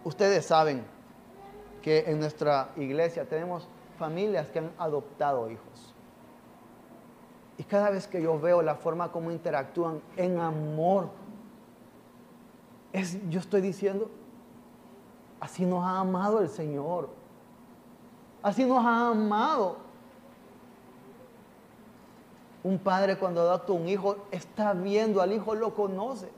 Ustedes 0.04 0.46
saben 0.46 0.84
que 1.82 2.04
en 2.06 2.20
nuestra 2.20 2.70
iglesia 2.76 3.24
tenemos 3.24 3.66
familias 3.98 4.50
que 4.50 4.60
han 4.60 4.70
adoptado 4.78 5.50
hijos. 5.50 5.94
Y 7.56 7.64
cada 7.64 7.90
vez 7.90 8.06
que 8.06 8.22
yo 8.22 8.38
veo 8.38 8.62
la 8.62 8.76
forma 8.76 9.10
como 9.10 9.32
interactúan 9.32 10.00
en 10.16 10.38
amor 10.38 11.10
yo 13.28 13.40
estoy 13.40 13.60
diciendo, 13.60 14.10
así 15.40 15.64
nos 15.64 15.84
ha 15.84 16.00
amado 16.00 16.40
el 16.40 16.48
Señor. 16.48 17.10
Así 18.42 18.64
nos 18.64 18.84
ha 18.84 19.08
amado. 19.08 19.76
Un 22.62 22.78
padre 22.78 23.16
cuando 23.16 23.40
adopta 23.40 23.72
un 23.72 23.88
hijo 23.88 24.16
está 24.30 24.72
viendo 24.72 25.22
al 25.22 25.32
hijo, 25.32 25.54
lo 25.54 25.74
conoce, 25.74 26.28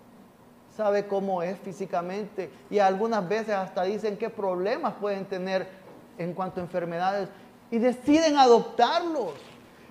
sabe 0.76 1.06
cómo 1.06 1.42
es 1.42 1.58
físicamente. 1.58 2.50
Y 2.70 2.78
algunas 2.78 3.26
veces 3.28 3.54
hasta 3.54 3.82
dicen 3.84 4.16
qué 4.16 4.30
problemas 4.30 4.94
pueden 5.00 5.24
tener 5.24 5.68
en 6.18 6.34
cuanto 6.34 6.60
a 6.60 6.64
enfermedades. 6.64 7.28
Y 7.70 7.78
deciden 7.78 8.38
adoptarlos. 8.38 9.32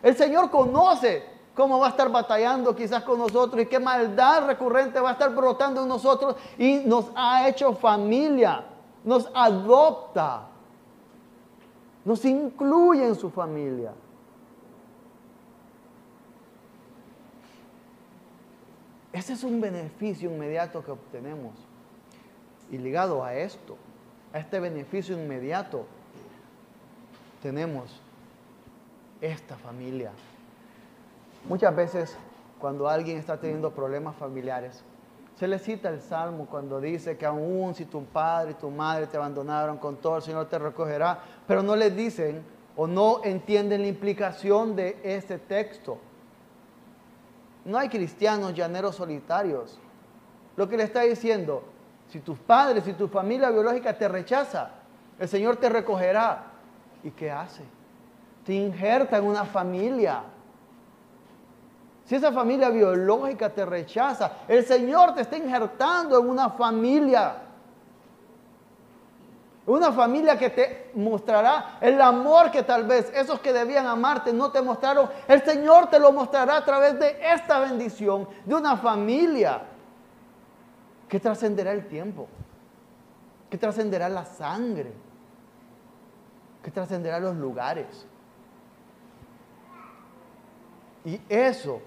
El 0.01 0.15
Señor 0.15 0.49
conoce 0.49 1.23
cómo 1.55 1.79
va 1.79 1.87
a 1.87 1.89
estar 1.89 2.09
batallando 2.09 2.73
quizás 2.75 3.03
con 3.03 3.19
nosotros 3.19 3.63
y 3.63 3.65
qué 3.65 3.79
maldad 3.79 4.45
recurrente 4.45 4.99
va 4.99 5.09
a 5.09 5.13
estar 5.13 5.35
brotando 5.35 5.81
en 5.81 5.89
nosotros. 5.89 6.35
Y 6.57 6.83
nos 6.85 7.07
ha 7.15 7.49
hecho 7.49 7.73
familia, 7.73 8.63
nos 9.03 9.29
adopta, 9.33 10.47
nos 12.05 12.23
incluye 12.25 13.05
en 13.05 13.15
su 13.15 13.29
familia. 13.29 13.93
Ese 19.11 19.33
es 19.33 19.43
un 19.43 19.59
beneficio 19.59 20.31
inmediato 20.31 20.83
que 20.83 20.91
obtenemos. 20.91 21.53
Y 22.71 22.77
ligado 22.77 23.23
a 23.23 23.33
esto, 23.33 23.75
a 24.31 24.39
este 24.39 24.59
beneficio 24.59 25.19
inmediato, 25.19 25.85
tenemos 27.41 27.99
esta 29.19 29.57
familia. 29.57 30.11
Muchas 31.47 31.75
veces 31.75 32.17
cuando 32.59 32.87
alguien 32.87 33.17
está 33.17 33.39
teniendo 33.39 33.71
problemas 33.71 34.15
familiares, 34.15 34.83
se 35.39 35.47
le 35.47 35.57
cita 35.57 35.87
el 35.87 36.01
Salmo 36.01 36.47
cuando 36.47 36.81
dice 36.81 37.17
que 37.17 37.25
aún 37.25 37.73
si 37.73 37.85
tu 37.85 38.03
padre 38.03 38.51
y 38.51 38.55
tu 38.55 38.69
madre 38.69 39.07
te 39.07 39.15
abandonaron 39.15 39.77
con 39.77 39.95
todo, 39.95 40.17
el 40.17 40.21
Señor 40.21 40.47
te 40.49 40.59
recogerá, 40.59 41.17
pero 41.47 41.63
no 41.63 41.77
le 41.77 41.91
dicen 41.91 42.43
o 42.75 42.85
no 42.87 43.21
entienden 43.23 43.83
la 43.83 43.87
implicación 43.87 44.75
de 44.75 44.99
ese 45.01 45.39
texto. 45.39 45.97
No 47.63 47.77
hay 47.77 47.87
cristianos 47.87 48.53
llaneros 48.53 48.97
solitarios. 48.97 49.79
Lo 50.57 50.67
que 50.67 50.75
le 50.75 50.83
está 50.83 51.03
diciendo, 51.03 51.63
si 52.09 52.19
tus 52.19 52.37
padres 52.37 52.85
y 52.85 52.91
tu 52.91 53.07
familia 53.07 53.49
biológica 53.49 53.97
te 53.97 54.09
rechaza, 54.09 54.71
el 55.17 55.29
Señor 55.29 55.55
te 55.55 55.69
recogerá. 55.69 56.47
¿Y 57.01 57.11
qué 57.11 57.31
hace? 57.31 57.63
Te 58.45 58.55
injerta 58.55 59.17
en 59.17 59.23
una 59.23 59.45
familia 59.45 60.21
si 62.09 62.15
esa 62.15 62.31
familia 62.31 62.71
biológica 62.71 63.51
te 63.51 63.63
rechaza, 63.63 64.37
el 64.47 64.65
Señor 64.65 65.13
te 65.13 65.21
está 65.21 65.37
injertando 65.37 66.19
en 66.19 66.27
una 66.27 66.49
familia. 66.49 67.35
Una 69.67 69.91
familia 69.91 70.35
que 70.35 70.49
te 70.49 70.91
mostrará 70.95 71.77
el 71.79 72.01
amor 72.01 72.49
que 72.49 72.63
tal 72.63 72.85
vez 72.85 73.11
esos 73.13 73.39
que 73.41 73.53
debían 73.53 73.85
amarte 73.85 74.33
no 74.33 74.49
te 74.49 74.59
mostraron. 74.59 75.07
El 75.27 75.43
Señor 75.43 75.91
te 75.91 75.99
lo 75.99 76.11
mostrará 76.11 76.57
a 76.57 76.65
través 76.65 76.99
de 76.99 77.15
esta 77.21 77.59
bendición 77.59 78.27
de 78.43 78.55
una 78.55 78.75
familia 78.75 79.61
que 81.07 81.19
trascenderá 81.19 81.73
el 81.73 81.87
tiempo, 81.87 82.27
que 83.51 83.57
trascenderá 83.59 84.09
la 84.09 84.25
sangre, 84.25 84.91
que 86.63 86.71
trascenderá 86.71 87.19
los 87.19 87.35
lugares. 87.35 88.07
Y 91.05 91.21
eso 91.29 91.83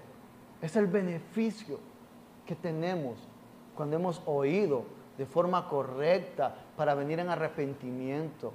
es 0.63 0.77
el 0.77 0.87
beneficio 0.87 1.77
que 2.47 2.55
tenemos 2.55 3.17
cuando 3.75 3.97
hemos 3.97 4.21
oído 4.25 4.85
de 5.17 5.25
forma 5.25 5.67
correcta 5.67 6.55
para 6.77 6.95
venir 6.95 7.19
en 7.19 7.29
arrepentimiento. 7.29 8.53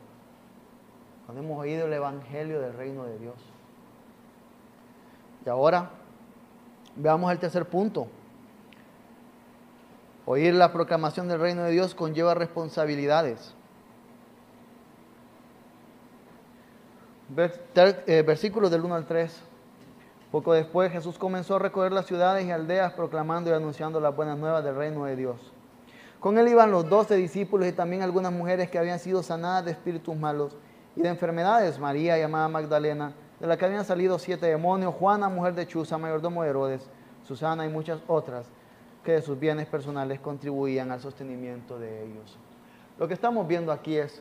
Cuando 1.26 1.44
hemos 1.44 1.58
oído 1.60 1.86
el 1.86 1.92
Evangelio 1.92 2.60
del 2.62 2.72
reino 2.72 3.04
de 3.04 3.18
Dios. 3.18 3.34
Y 5.44 5.50
ahora 5.50 5.90
veamos 6.96 7.30
el 7.30 7.38
tercer 7.38 7.66
punto. 7.66 8.08
Oír 10.24 10.54
la 10.54 10.72
proclamación 10.72 11.28
del 11.28 11.40
reino 11.40 11.62
de 11.64 11.72
Dios 11.72 11.94
conlleva 11.94 12.32
responsabilidades. 12.32 13.54
Eh, 17.36 18.22
versículos 18.26 18.70
del 18.70 18.82
1 18.82 18.94
al 18.94 19.06
3. 19.06 19.47
Poco 20.30 20.52
después 20.52 20.92
Jesús 20.92 21.18
comenzó 21.18 21.56
a 21.56 21.58
recorrer 21.58 21.92
las 21.92 22.06
ciudades 22.06 22.44
y 22.44 22.50
aldeas 22.50 22.92
proclamando 22.92 23.50
y 23.50 23.54
anunciando 23.54 23.98
las 23.98 24.14
buenas 24.14 24.38
nuevas 24.38 24.62
del 24.62 24.76
reino 24.76 25.06
de 25.06 25.16
Dios. 25.16 25.52
Con 26.20 26.36
él 26.36 26.48
iban 26.48 26.70
los 26.70 26.88
doce 26.88 27.16
discípulos 27.16 27.66
y 27.66 27.72
también 27.72 28.02
algunas 28.02 28.32
mujeres 28.32 28.68
que 28.68 28.78
habían 28.78 28.98
sido 28.98 29.22
sanadas 29.22 29.64
de 29.64 29.70
espíritus 29.70 30.14
malos 30.16 30.56
y 30.96 31.02
de 31.02 31.08
enfermedades. 31.08 31.78
María, 31.78 32.18
llamada 32.18 32.48
Magdalena, 32.48 33.14
de 33.40 33.46
la 33.46 33.56
que 33.56 33.64
habían 33.64 33.84
salido 33.84 34.18
siete 34.18 34.46
demonios, 34.46 34.94
Juana, 34.94 35.28
mujer 35.28 35.54
de 35.54 35.66
Chuza, 35.66 35.96
mayordomo 35.96 36.42
de 36.42 36.50
Herodes, 36.50 36.90
Susana 37.22 37.64
y 37.64 37.68
muchas 37.68 38.00
otras 38.06 38.46
que 39.04 39.12
de 39.12 39.22
sus 39.22 39.38
bienes 39.38 39.66
personales 39.66 40.20
contribuían 40.20 40.90
al 40.90 41.00
sostenimiento 41.00 41.78
de 41.78 42.04
ellos. 42.04 42.36
Lo 42.98 43.08
que 43.08 43.14
estamos 43.14 43.46
viendo 43.46 43.72
aquí 43.72 43.96
es 43.96 44.20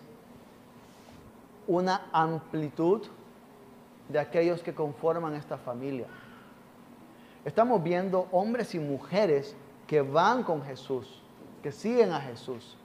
una 1.68 2.08
amplitud 2.14 3.02
de 4.10 4.20
aquellos 4.20 4.62
que 4.62 4.74
conforman 4.74 5.36
esta 5.36 5.58
familia. 5.58 6.08
Estamos 7.46 7.82
viendo 7.82 8.28
hombres 8.32 8.76
y 8.76 8.80
mujeres 8.80 9.56
que 9.86 10.02
van 10.02 10.44
con 10.44 10.64
Jesús, 10.64 11.22
que 11.64 11.72
siguen 11.72 12.12
a 12.12 12.20
Jesús. 12.20 12.76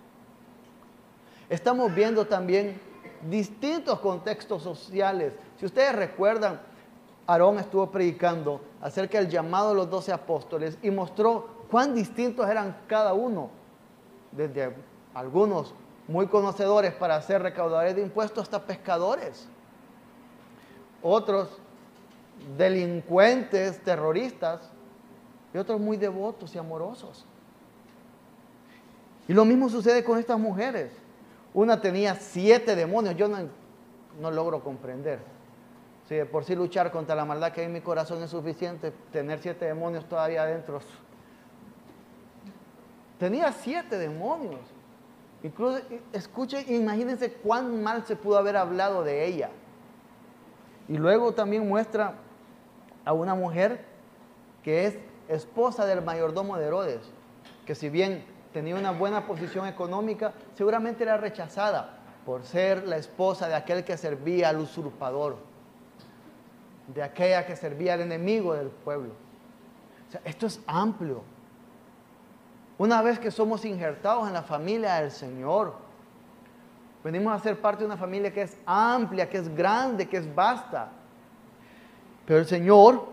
Estamos 1.49 1.95
viendo 1.95 2.27
también 2.27 2.81
distintos 3.29 3.99
contextos 4.01 4.63
sociales. 4.63 5.33
Si 5.59 5.67
ustedes 5.67 5.95
recuerdan, 5.95 6.61
Aarón 7.27 7.59
estuvo 7.59 7.91
predicando 7.91 8.61
acerca 8.81 9.19
del 9.19 9.29
llamado 9.29 9.71
de 9.71 9.77
los 9.77 9.91
doce 9.91 10.13
apóstoles 10.13 10.79
y 10.83 10.91
mostró 10.91 11.67
cuán 11.71 11.95
distintos 11.95 12.49
eran 12.49 12.77
cada 12.87 13.15
uno. 13.15 13.51
Desde 14.33 14.75
algunos 15.15 15.75
muy 16.09 16.27
conocedores 16.27 16.93
para 16.95 17.21
ser 17.23 17.43
recaudadores 17.43 17.97
de 17.97 18.03
impuestos, 18.03 18.45
hasta 18.45 18.65
pescadores. 18.65 19.49
Otros 21.03 21.49
delincuentes, 22.57 23.83
terroristas, 23.83 24.71
y 25.55 25.59
otros 25.59 25.81
muy 25.81 25.97
devotos 25.97 26.55
y 26.55 26.59
amorosos. 26.59 27.25
Y 29.29 29.35
lo 29.35 29.45
mismo 29.45 29.69
sucede 29.69 30.03
con 30.03 30.19
estas 30.19 30.39
mujeres. 30.39 30.93
Una 31.55 31.81
tenía 31.81 32.15
siete 32.15 32.75
demonios, 32.75 33.17
yo 33.17 33.29
no, 33.29 34.31
logro 34.31 34.63
comprender. 34.65 35.21
Si 36.09 36.15
de 36.15 36.27
por 36.27 36.45
sí 36.45 36.55
luchar 36.55 36.91
contra 36.91 37.15
la 37.15 37.25
maldad 37.25 37.53
que 37.53 37.61
hay 37.61 37.67
en 37.67 37.73
mi 37.73 37.81
corazón 37.81 38.23
es 38.23 38.31
suficiente, 38.31 38.93
tener 39.13 39.41
siete 39.41 39.67
demonios 39.67 40.09
todavía 40.09 40.43
adentro. 40.43 40.81
Tenía 43.19 43.53
siete 43.53 43.99
demonios. 43.99 44.61
Incluso, 45.43 45.81
escuchen, 46.13 46.65
imagínense 46.73 47.33
cuán 47.33 47.83
mal 47.83 48.07
se 48.07 48.17
pudo 48.17 48.39
haber 48.39 48.57
hablado 48.57 49.05
de 49.05 49.27
ella. 49.27 49.51
Y 50.93 50.99
luego 50.99 51.33
también 51.33 51.67
muestra 51.67 52.17
a 53.07 53.15
una 53.15 53.35
mujer 53.35 53.83
que 54.63 54.85
es 54.85 54.99
esposa 55.27 55.87
del 55.87 56.03
mayordomo 56.03 56.59
de 56.59 56.67
Herodes, 56.67 57.01
que 57.65 57.75
si 57.75 57.89
bien 57.89 58.27
tenía 58.53 58.77
una 58.77 58.91
buena 58.91 59.27
posición 59.27 59.67
económica, 59.67 60.35
seguramente 60.53 61.05
era 61.05 61.17
rechazada 61.17 61.99
por 62.27 62.45
ser 62.45 62.87
la 62.87 62.99
esposa 62.99 63.49
de 63.49 63.55
aquel 63.55 63.85
que 63.85 63.97
servía 63.97 64.51
al 64.51 64.59
usurpador, 64.59 65.39
de 66.89 67.03
aquella 67.03 67.47
que 67.47 67.57
servía 67.57 67.95
al 67.95 68.03
enemigo 68.03 68.53
del 68.53 68.69
pueblo. 68.69 69.15
O 70.09 70.13
sea, 70.13 70.21
esto 70.27 70.45
es 70.45 70.61
amplio. 70.67 71.23
Una 72.77 73.01
vez 73.01 73.19
que 73.19 73.31
somos 73.31 73.65
injertados 73.65 74.29
en 74.29 74.35
la 74.35 74.43
familia 74.43 74.97
del 74.97 75.11
Señor, 75.11 75.73
venimos 77.03 77.33
a 77.33 77.43
ser 77.43 77.61
parte 77.61 77.81
de 77.81 77.87
una 77.87 77.97
familia 77.97 78.33
que 78.33 78.43
es 78.43 78.57
amplia, 78.65 79.29
que 79.29 79.39
es 79.39 79.55
grande, 79.55 80.09
que 80.09 80.19
es 80.19 80.35
vasta. 80.35 80.91
Pero 82.27 82.41
el 82.41 82.47
Señor, 82.47 83.09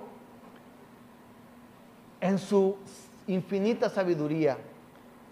en 2.21 2.37
su 2.37 2.77
infinita 3.27 3.89
sabiduría, 3.89 4.57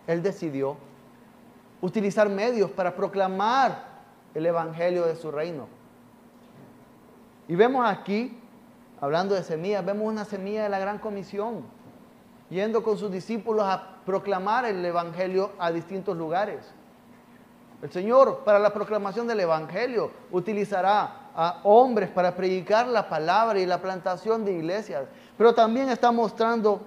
Él 0.08 0.24
decidió 0.24 0.78
utilizar 1.82 2.28
medios 2.30 2.72
para 2.72 2.96
proclamar 2.96 3.86
el 4.34 4.46
Evangelio 4.46 5.06
de 5.06 5.16
su 5.16 5.32
reino. 5.32 5.68
Y 7.48 7.56
vemos 7.56 7.86
aquí, 7.88 8.38
hablando 9.00 9.36
de 9.36 9.44
semillas, 9.44 9.86
vemos 9.86 10.08
una 10.08 10.26
semilla 10.26 10.64
de 10.64 10.70
la 10.70 10.80
gran 10.80 11.00
comisión, 11.00 11.64
yendo 12.50 12.84
con 12.84 12.98
sus 12.98 13.12
discípulos 13.12 13.66
a 13.66 13.98
proclamar 14.06 14.66
el 14.66 14.84
Evangelio 14.84 15.52
a 15.60 15.72
distintos 15.72 16.18
lugares. 16.18 16.74
El 17.82 17.92
Señor, 17.92 18.40
para 18.44 18.58
la 18.58 18.74
proclamación 18.74 19.28
del 19.28 19.40
Evangelio, 19.40 20.12
utilizará 20.32 21.30
a 21.36 21.60
hombres 21.64 22.10
para 22.10 22.36
predicar 22.36 22.88
la 22.88 23.08
palabra 23.08 23.60
y 23.60 23.66
la 23.68 23.80
plantación 23.80 24.44
de 24.44 24.54
iglesias, 24.54 25.04
pero 25.38 25.54
también 25.54 25.90
está 25.90 26.12
mostrando 26.12 26.82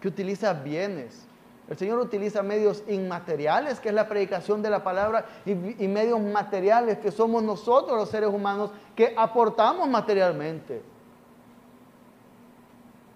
que 0.00 0.08
utiliza 0.08 0.52
bienes. 0.52 1.26
El 1.68 1.76
Señor 1.78 2.00
utiliza 2.00 2.42
medios 2.42 2.82
inmateriales, 2.88 3.78
que 3.78 3.90
es 3.90 3.94
la 3.94 4.08
predicación 4.08 4.60
de 4.60 4.70
la 4.70 4.82
palabra, 4.82 5.26
y, 5.46 5.52
y 5.52 5.86
medios 5.86 6.20
materiales, 6.20 6.98
que 6.98 7.12
somos 7.12 7.44
nosotros 7.44 7.96
los 7.96 8.08
seres 8.08 8.30
humanos, 8.30 8.72
que 8.96 9.14
aportamos 9.16 9.88
materialmente. 9.88 10.82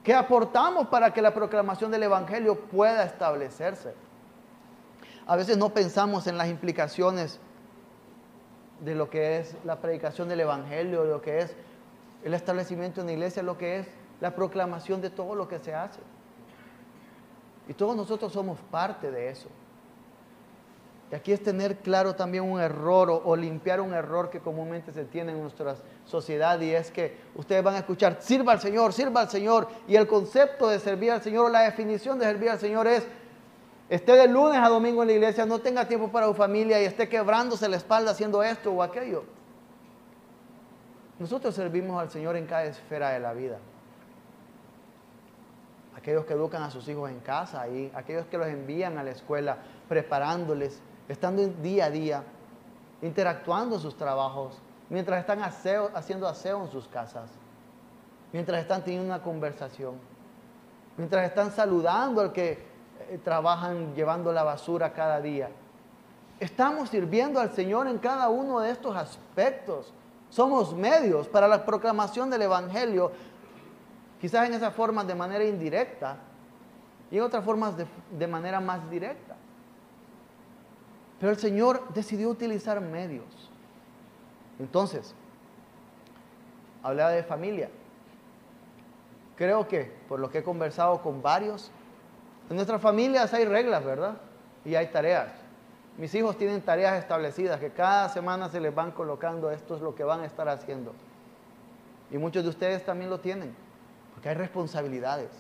Que 0.05 0.15
aportamos 0.15 0.87
para 0.87 1.13
que 1.13 1.21
la 1.21 1.35
proclamación 1.35 1.91
del 1.91 2.05
Evangelio 2.05 2.61
pueda 2.61 3.03
establecerse. 3.03 3.95
A 5.27 5.37
veces 5.37 5.57
no 5.57 5.71
pensamos 5.71 6.27
en 6.27 6.37
las 6.37 6.49
implicaciones 6.49 7.41
de 8.81 8.95
lo 8.95 9.09
que 9.09 9.39
es 9.39 9.57
la 9.65 9.81
predicación 9.81 10.29
del 10.29 10.41
Evangelio, 10.41 11.03
de 11.05 11.11
lo 11.11 11.23
que 11.23 11.41
es 11.41 11.57
el 12.25 12.35
establecimiento 12.35 13.01
de 13.01 13.05
una 13.05 13.13
iglesia, 13.13 13.43
lo 13.43 13.57
que 13.57 13.79
es 13.79 13.89
la 14.21 14.35
proclamación 14.35 15.01
de 15.01 15.11
todo 15.11 15.35
lo 15.35 15.49
que 15.49 15.59
se 15.59 15.75
hace. 15.75 16.01
Y 17.69 17.75
todos 17.75 17.97
nosotros 17.97 18.33
somos 18.33 18.59
parte 18.71 19.11
de 19.11 19.31
eso. 19.31 19.49
Y 21.11 21.15
aquí 21.15 21.33
es 21.33 21.43
tener 21.43 21.79
claro 21.79 22.15
también 22.15 22.45
un 22.45 22.61
error 22.61 23.23
o, 23.25 23.37
limpiar 23.37 23.81
un 23.81 23.95
error 23.95 24.31
que 24.31 24.41
comúnmente 24.41 24.93
se 24.93 25.05
tiene 25.05 25.33
en 25.33 25.41
nuestra 25.41 25.77
sociedad 26.05 26.59
y 26.61 26.71
es 26.71 26.91
que 26.91 27.19
ustedes 27.35 27.63
van 27.63 27.75
a 27.75 27.79
escuchar, 27.79 28.19
sirva 28.21 28.53
al 28.53 28.61
Señor, 28.61 28.93
sirva 28.93 29.23
al 29.23 29.31
Señor. 29.31 29.69
Y 29.87 29.97
el 29.97 30.07
concepto 30.07 30.69
de 30.69 30.79
servir 30.79 31.13
al 31.13 31.23
Señor 31.23 31.47
o 31.47 31.49
la 31.49 31.63
definición 31.63 32.19
de 32.19 32.27
servir 32.27 32.51
al 32.51 32.59
Señor 32.59 32.87
es 32.87 33.07
esté 33.89 34.13
de 34.13 34.29
lunes 34.29 34.59
a 34.63 34.69
domingo 34.69 35.03
en 35.03 35.09
la 35.09 35.15
iglesia, 35.15 35.47
no 35.47 35.59
tenga 35.61 35.87
tiempo 35.87 36.09
para 36.09 36.27
su 36.27 36.35
familia 36.35 36.81
y 36.81 36.85
esté 36.85 37.09
quebrándose 37.09 37.69
la 37.69 37.77
espalda 37.77 38.13
haciendo 38.13 38.43
esto 38.43 38.73
o 38.73 38.83
aquello. 38.83 39.25
Nosotros 41.19 41.55
servimos 41.55 42.01
al 42.01 42.11
Señor 42.11 42.37
en 42.37 42.47
cada 42.47 42.65
esfera 42.65 43.11
de 43.11 43.21
la 43.21 43.33
vida. 43.33 43.59
Aquellos 45.97 46.25
que 46.25 46.33
educan 46.33 46.63
a 46.63 46.71
sus 46.71 46.89
hijos 46.89 47.09
en 47.11 47.21
casa 47.21 47.69
y 47.69 47.91
aquellos 47.95 48.27
que 48.27 48.37
los 48.37 48.49
envían 48.49 48.99
a 48.99 49.05
la 49.05 49.13
escuela, 49.13 49.59
preparándoles, 49.89 50.81
estando 51.09 51.47
día 51.47 51.87
a 51.87 51.91
día, 51.91 52.25
interactuando 53.01 53.77
en 53.77 53.81
sus 53.81 53.97
trabajos, 53.97 54.59
mientras 54.91 55.21
están 55.21 55.41
haciendo 55.43 56.27
aseo 56.27 56.65
en 56.65 56.71
sus 56.71 56.89
casas, 56.89 57.31
mientras 58.33 58.61
están 58.61 58.83
teniendo 58.83 59.07
una 59.07 59.23
conversación, 59.23 59.95
mientras 60.97 61.27
están 61.27 61.53
saludando 61.53 62.21
al 62.21 62.33
que 62.33 62.74
eh, 63.09 63.19
trabajan 63.23 63.95
llevando 63.95 64.33
la 64.33 64.43
basura 64.43 64.93
cada 64.93 65.21
día. 65.21 65.51
Estamos 66.41 66.91
sirviendo 66.91 67.41
al 67.41 67.53
Señor 67.53 67.87
en 67.87 67.99
cada 67.99 68.29
uno 68.29 68.61
de 68.61 68.71
estos 68.71 68.97
aspectos. 68.97 69.93
Somos 70.31 70.75
medios 70.75 71.29
para 71.29 71.47
la 71.47 71.65
proclamación 71.65 72.29
del 72.31 72.43
Evangelio, 72.43 73.13
quizás 74.21 74.49
en 74.49 74.55
esas 74.55 74.75
formas 74.75 75.07
de 75.07 75.15
manera 75.15 75.45
indirecta 75.45 76.17
y 77.11 77.19
en 77.19 77.23
otras 77.23 77.45
formas 77.45 77.77
de, 77.77 77.87
de 78.19 78.27
manera 78.27 78.61
más 78.61 78.91
directa. 78.91 79.37
Pero 81.21 81.33
el 81.33 81.39
Señor 81.39 81.89
decidió 81.95 82.29
utilizar 82.29 82.81
medios. 82.81 83.51
Entonces, 84.59 85.15
hablaba 86.83 87.11
de 87.11 87.23
familia. 87.23 87.71
Creo 89.37 89.67
que, 89.67 89.93
por 90.09 90.21
lo 90.21 90.31
que 90.31 90.39
he 90.39 90.43
conversado 90.45 91.03
con 91.03 91.23
varios, 91.23 91.71
en 92.51 92.57
nuestras 92.57 92.81
familias 92.81 93.33
hay 93.33 93.45
reglas, 93.45 93.85
¿verdad? 93.85 94.17
Y 94.65 94.75
hay 94.75 94.89
tareas. 94.89 95.29
Mis 95.97 96.15
hijos 96.15 96.37
tienen 96.37 96.61
tareas 96.61 96.99
establecidas 96.99 97.61
que 97.61 97.71
cada 97.71 98.09
semana 98.09 98.49
se 98.49 98.61
les 98.61 98.75
van 98.75 98.91
colocando, 98.91 99.51
esto 99.51 99.77
es 99.77 99.83
lo 99.83 99.95
que 99.95 100.05
van 100.05 100.21
a 100.21 100.27
estar 100.27 100.49
haciendo. 100.49 100.93
Y 102.11 102.19
muchos 102.19 102.43
de 102.43 102.51
ustedes 102.51 102.85
también 102.85 103.11
lo 103.11 103.21
tienen, 103.21 103.55
porque 104.13 104.29
hay 104.29 104.35
responsabilidades. 104.35 105.31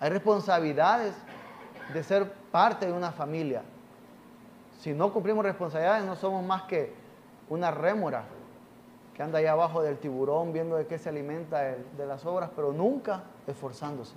Hay 0.00 0.10
responsabilidades 0.10 1.14
de 1.92 2.02
ser 2.02 2.32
parte 2.50 2.86
de 2.86 2.92
una 2.92 3.12
familia. 3.12 3.62
Si 4.80 4.92
no 4.92 5.12
cumplimos 5.12 5.44
responsabilidades, 5.44 6.04
no 6.04 6.16
somos 6.16 6.44
más 6.44 6.62
que 6.62 6.94
una 7.48 7.70
rémora 7.70 8.24
que 9.14 9.22
anda 9.22 9.38
ahí 9.38 9.46
abajo 9.46 9.82
del 9.82 9.98
tiburón 9.98 10.52
viendo 10.52 10.76
de 10.76 10.86
qué 10.86 10.98
se 10.98 11.08
alimenta 11.08 11.60
de 11.60 12.06
las 12.06 12.24
obras, 12.24 12.50
pero 12.54 12.72
nunca 12.72 13.22
esforzándose. 13.46 14.14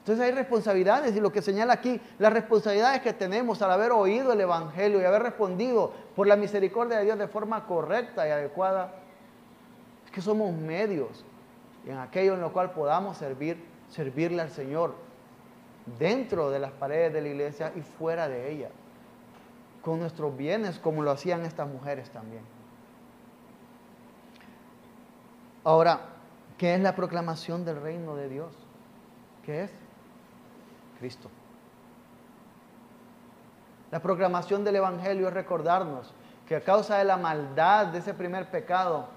Entonces 0.00 0.24
hay 0.24 0.32
responsabilidades 0.32 1.14
y 1.14 1.20
lo 1.20 1.30
que 1.30 1.42
señala 1.42 1.74
aquí, 1.74 2.00
las 2.18 2.32
responsabilidades 2.32 3.02
que 3.02 3.12
tenemos 3.12 3.60
al 3.60 3.70
haber 3.70 3.92
oído 3.92 4.32
el 4.32 4.40
Evangelio 4.40 5.00
y 5.00 5.04
haber 5.04 5.22
respondido 5.22 5.92
por 6.16 6.26
la 6.26 6.36
misericordia 6.36 6.98
de 6.98 7.04
Dios 7.04 7.18
de 7.18 7.28
forma 7.28 7.66
correcta 7.66 8.26
y 8.26 8.30
adecuada, 8.30 8.94
es 10.06 10.10
que 10.10 10.22
somos 10.22 10.54
medios 10.54 11.24
en 11.86 11.98
aquello 11.98 12.34
en 12.34 12.40
lo 12.40 12.50
cual 12.52 12.72
podamos 12.72 13.18
servir, 13.18 13.62
servirle 13.90 14.40
al 14.40 14.50
Señor 14.50 14.94
dentro 15.98 16.50
de 16.50 16.60
las 16.60 16.72
paredes 16.72 17.12
de 17.12 17.20
la 17.20 17.28
iglesia 17.28 17.72
y 17.76 17.82
fuera 17.82 18.26
de 18.26 18.50
ella, 18.50 18.70
con 19.82 19.98
nuestros 20.00 20.34
bienes 20.34 20.78
como 20.78 21.02
lo 21.02 21.10
hacían 21.10 21.44
estas 21.44 21.68
mujeres 21.68 22.08
también. 22.10 22.42
Ahora, 25.62 26.00
¿qué 26.56 26.74
es 26.74 26.80
la 26.80 26.96
proclamación 26.96 27.66
del 27.66 27.82
reino 27.82 28.16
de 28.16 28.30
Dios? 28.30 28.54
¿Qué 29.44 29.64
es? 29.64 29.70
Cristo. 31.00 31.30
La 33.90 34.00
proclamación 34.00 34.62
del 34.62 34.76
Evangelio 34.76 35.28
es 35.28 35.34
recordarnos 35.34 36.12
que 36.46 36.56
a 36.56 36.60
causa 36.60 36.98
de 36.98 37.04
la 37.04 37.16
maldad 37.16 37.86
de 37.86 37.98
ese 37.98 38.12
primer 38.12 38.50
pecado, 38.50 39.08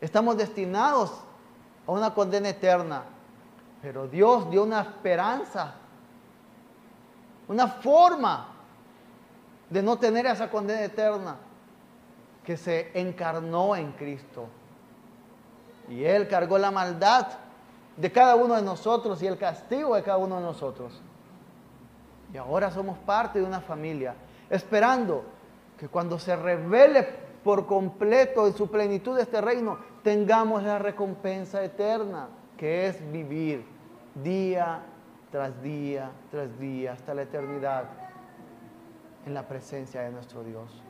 estamos 0.00 0.36
destinados 0.36 1.12
a 1.86 1.92
una 1.92 2.12
condena 2.12 2.50
eterna. 2.50 3.04
Pero 3.80 4.06
Dios 4.06 4.50
dio 4.50 4.64
una 4.64 4.82
esperanza, 4.82 5.74
una 7.48 7.66
forma 7.66 8.48
de 9.70 9.82
no 9.82 9.98
tener 9.98 10.26
esa 10.26 10.50
condena 10.50 10.82
eterna, 10.82 11.36
que 12.44 12.56
se 12.56 12.90
encarnó 12.98 13.74
en 13.74 13.92
Cristo. 13.92 14.48
Y 15.88 16.04
Él 16.04 16.28
cargó 16.28 16.58
la 16.58 16.70
maldad 16.70 17.28
de 17.96 18.12
cada 18.12 18.36
uno 18.36 18.54
de 18.54 18.62
nosotros 18.62 19.22
y 19.22 19.26
el 19.26 19.36
castigo 19.36 19.94
de 19.94 20.02
cada 20.02 20.18
uno 20.18 20.36
de 20.36 20.42
nosotros. 20.42 21.00
Y 22.32 22.36
ahora 22.36 22.70
somos 22.70 22.98
parte 22.98 23.40
de 23.40 23.44
una 23.44 23.60
familia 23.60 24.14
esperando 24.48 25.24
que 25.78 25.88
cuando 25.88 26.18
se 26.18 26.36
revele 26.36 27.06
por 27.42 27.66
completo 27.66 28.46
en 28.46 28.54
su 28.54 28.70
plenitud 28.70 29.18
este 29.18 29.40
reino, 29.40 29.78
tengamos 30.02 30.62
la 30.62 30.78
recompensa 30.78 31.64
eterna, 31.64 32.28
que 32.56 32.86
es 32.86 33.12
vivir 33.12 33.64
día 34.14 34.82
tras 35.30 35.62
día 35.62 36.10
tras 36.30 36.58
día 36.58 36.92
hasta 36.92 37.14
la 37.14 37.22
eternidad 37.22 37.84
en 39.26 39.34
la 39.34 39.46
presencia 39.46 40.02
de 40.02 40.10
nuestro 40.10 40.42
Dios. 40.42 40.82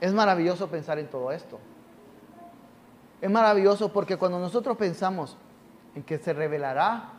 Es 0.00 0.12
maravilloso 0.12 0.68
pensar 0.68 0.98
en 0.98 1.08
todo 1.08 1.30
esto. 1.30 1.60
Es 3.22 3.30
maravilloso 3.30 3.92
porque 3.92 4.16
cuando 4.16 4.40
nosotros 4.40 4.76
pensamos 4.76 5.38
en 5.94 6.02
que 6.02 6.18
se 6.18 6.32
revelará 6.32 7.10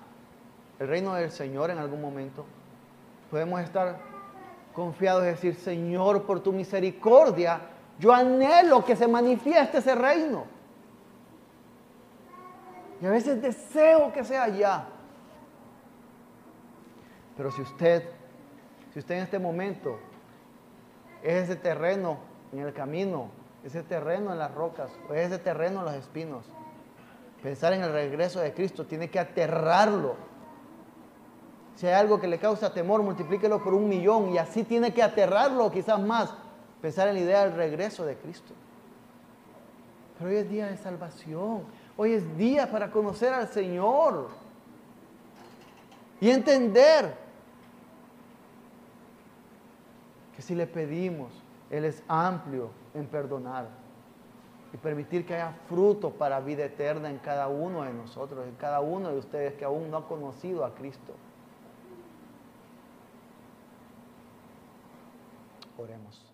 el 0.77 0.89
reino 0.89 1.13
del 1.13 1.31
Señor 1.31 1.71
en 1.71 1.77
algún 1.77 2.01
momento, 2.01 2.45
podemos 3.31 3.61
estar 3.61 3.97
confiados 4.75 5.23
y 5.23 5.27
decir, 5.27 5.55
Señor, 5.55 6.23
por 6.23 6.41
tu 6.41 6.51
misericordia, 6.51 7.61
yo 7.99 8.13
anhelo 8.13 8.83
que 8.83 8.97
se 8.97 9.07
manifieste 9.07 9.77
ese 9.77 9.95
reino. 9.95 10.43
Y 13.01 13.05
a 13.05 13.09
veces 13.09 13.41
deseo 13.41 14.11
que 14.11 14.25
sea 14.25 14.49
ya. 14.49 14.85
Pero 17.37 17.49
si 17.49 17.61
usted, 17.61 18.09
si 18.91 18.99
usted 18.99 19.15
en 19.15 19.23
este 19.23 19.39
momento 19.39 19.97
es 21.21 21.43
ese 21.43 21.55
terreno 21.55 22.17
en 22.51 22.59
el 22.59 22.73
camino, 22.73 23.29
ese 23.63 23.81
terreno 23.83 24.31
en 24.31 24.39
las 24.39 24.53
rocas, 24.53 24.91
o 25.09 25.13
es 25.13 25.27
ese 25.27 25.39
terreno 25.39 25.79
en 25.79 25.85
los 25.85 25.95
espinos, 25.95 26.45
pensar 27.41 27.73
en 27.73 27.83
el 27.83 27.91
regreso 27.91 28.39
de 28.39 28.53
Cristo 28.53 28.85
tiene 28.85 29.09
que 29.09 29.19
aterrarlo. 29.19 30.15
Si 31.75 31.87
hay 31.87 31.93
algo 31.93 32.19
que 32.19 32.27
le 32.27 32.39
causa 32.39 32.73
temor, 32.73 33.01
multiplíquelo 33.01 33.63
por 33.63 33.73
un 33.73 33.87
millón 33.87 34.29
y 34.29 34.37
así 34.37 34.63
tiene 34.63 34.93
que 34.93 35.01
aterrarlo, 35.01 35.71
quizás 35.71 35.99
más, 35.99 36.33
pensar 36.81 37.07
en 37.07 37.15
la 37.15 37.21
idea 37.21 37.45
del 37.45 37.55
regreso 37.55 38.05
de 38.05 38.15
Cristo. 38.17 38.53
Pero 40.17 40.29
hoy 40.29 40.37
es 40.37 40.49
día 40.49 40.67
de 40.67 40.77
salvación, 40.77 41.63
hoy 41.97 42.13
es 42.13 42.37
día 42.37 42.69
para 42.69 42.91
conocer 42.91 43.33
al 43.33 43.47
Señor 43.47 44.29
y 46.21 46.29
entender 46.29 47.15
que 50.35 50.41
si 50.41 50.53
le 50.53 50.67
pedimos, 50.67 51.31
Él 51.69 51.85
es 51.85 52.03
amplio 52.07 52.82
en 52.93 53.07
perdonar 53.07 53.67
y 54.73 54.77
permitir 54.77 55.25
que 55.25 55.35
haya 55.35 55.53
fruto 55.67 56.11
para 56.11 56.39
vida 56.39 56.65
eterna 56.65 57.09
en 57.09 57.19
cada 57.19 57.47
uno 57.47 57.83
de 57.83 57.93
nosotros, 57.93 58.45
en 58.47 58.55
cada 58.55 58.81
uno 58.81 59.09
de 59.09 59.19
ustedes 59.19 59.53
que 59.53 59.65
aún 59.65 59.91
no 59.91 59.97
ha 59.97 60.07
conocido 60.07 60.65
a 60.65 60.73
Cristo. 60.73 61.13
Oremos. 65.77 66.32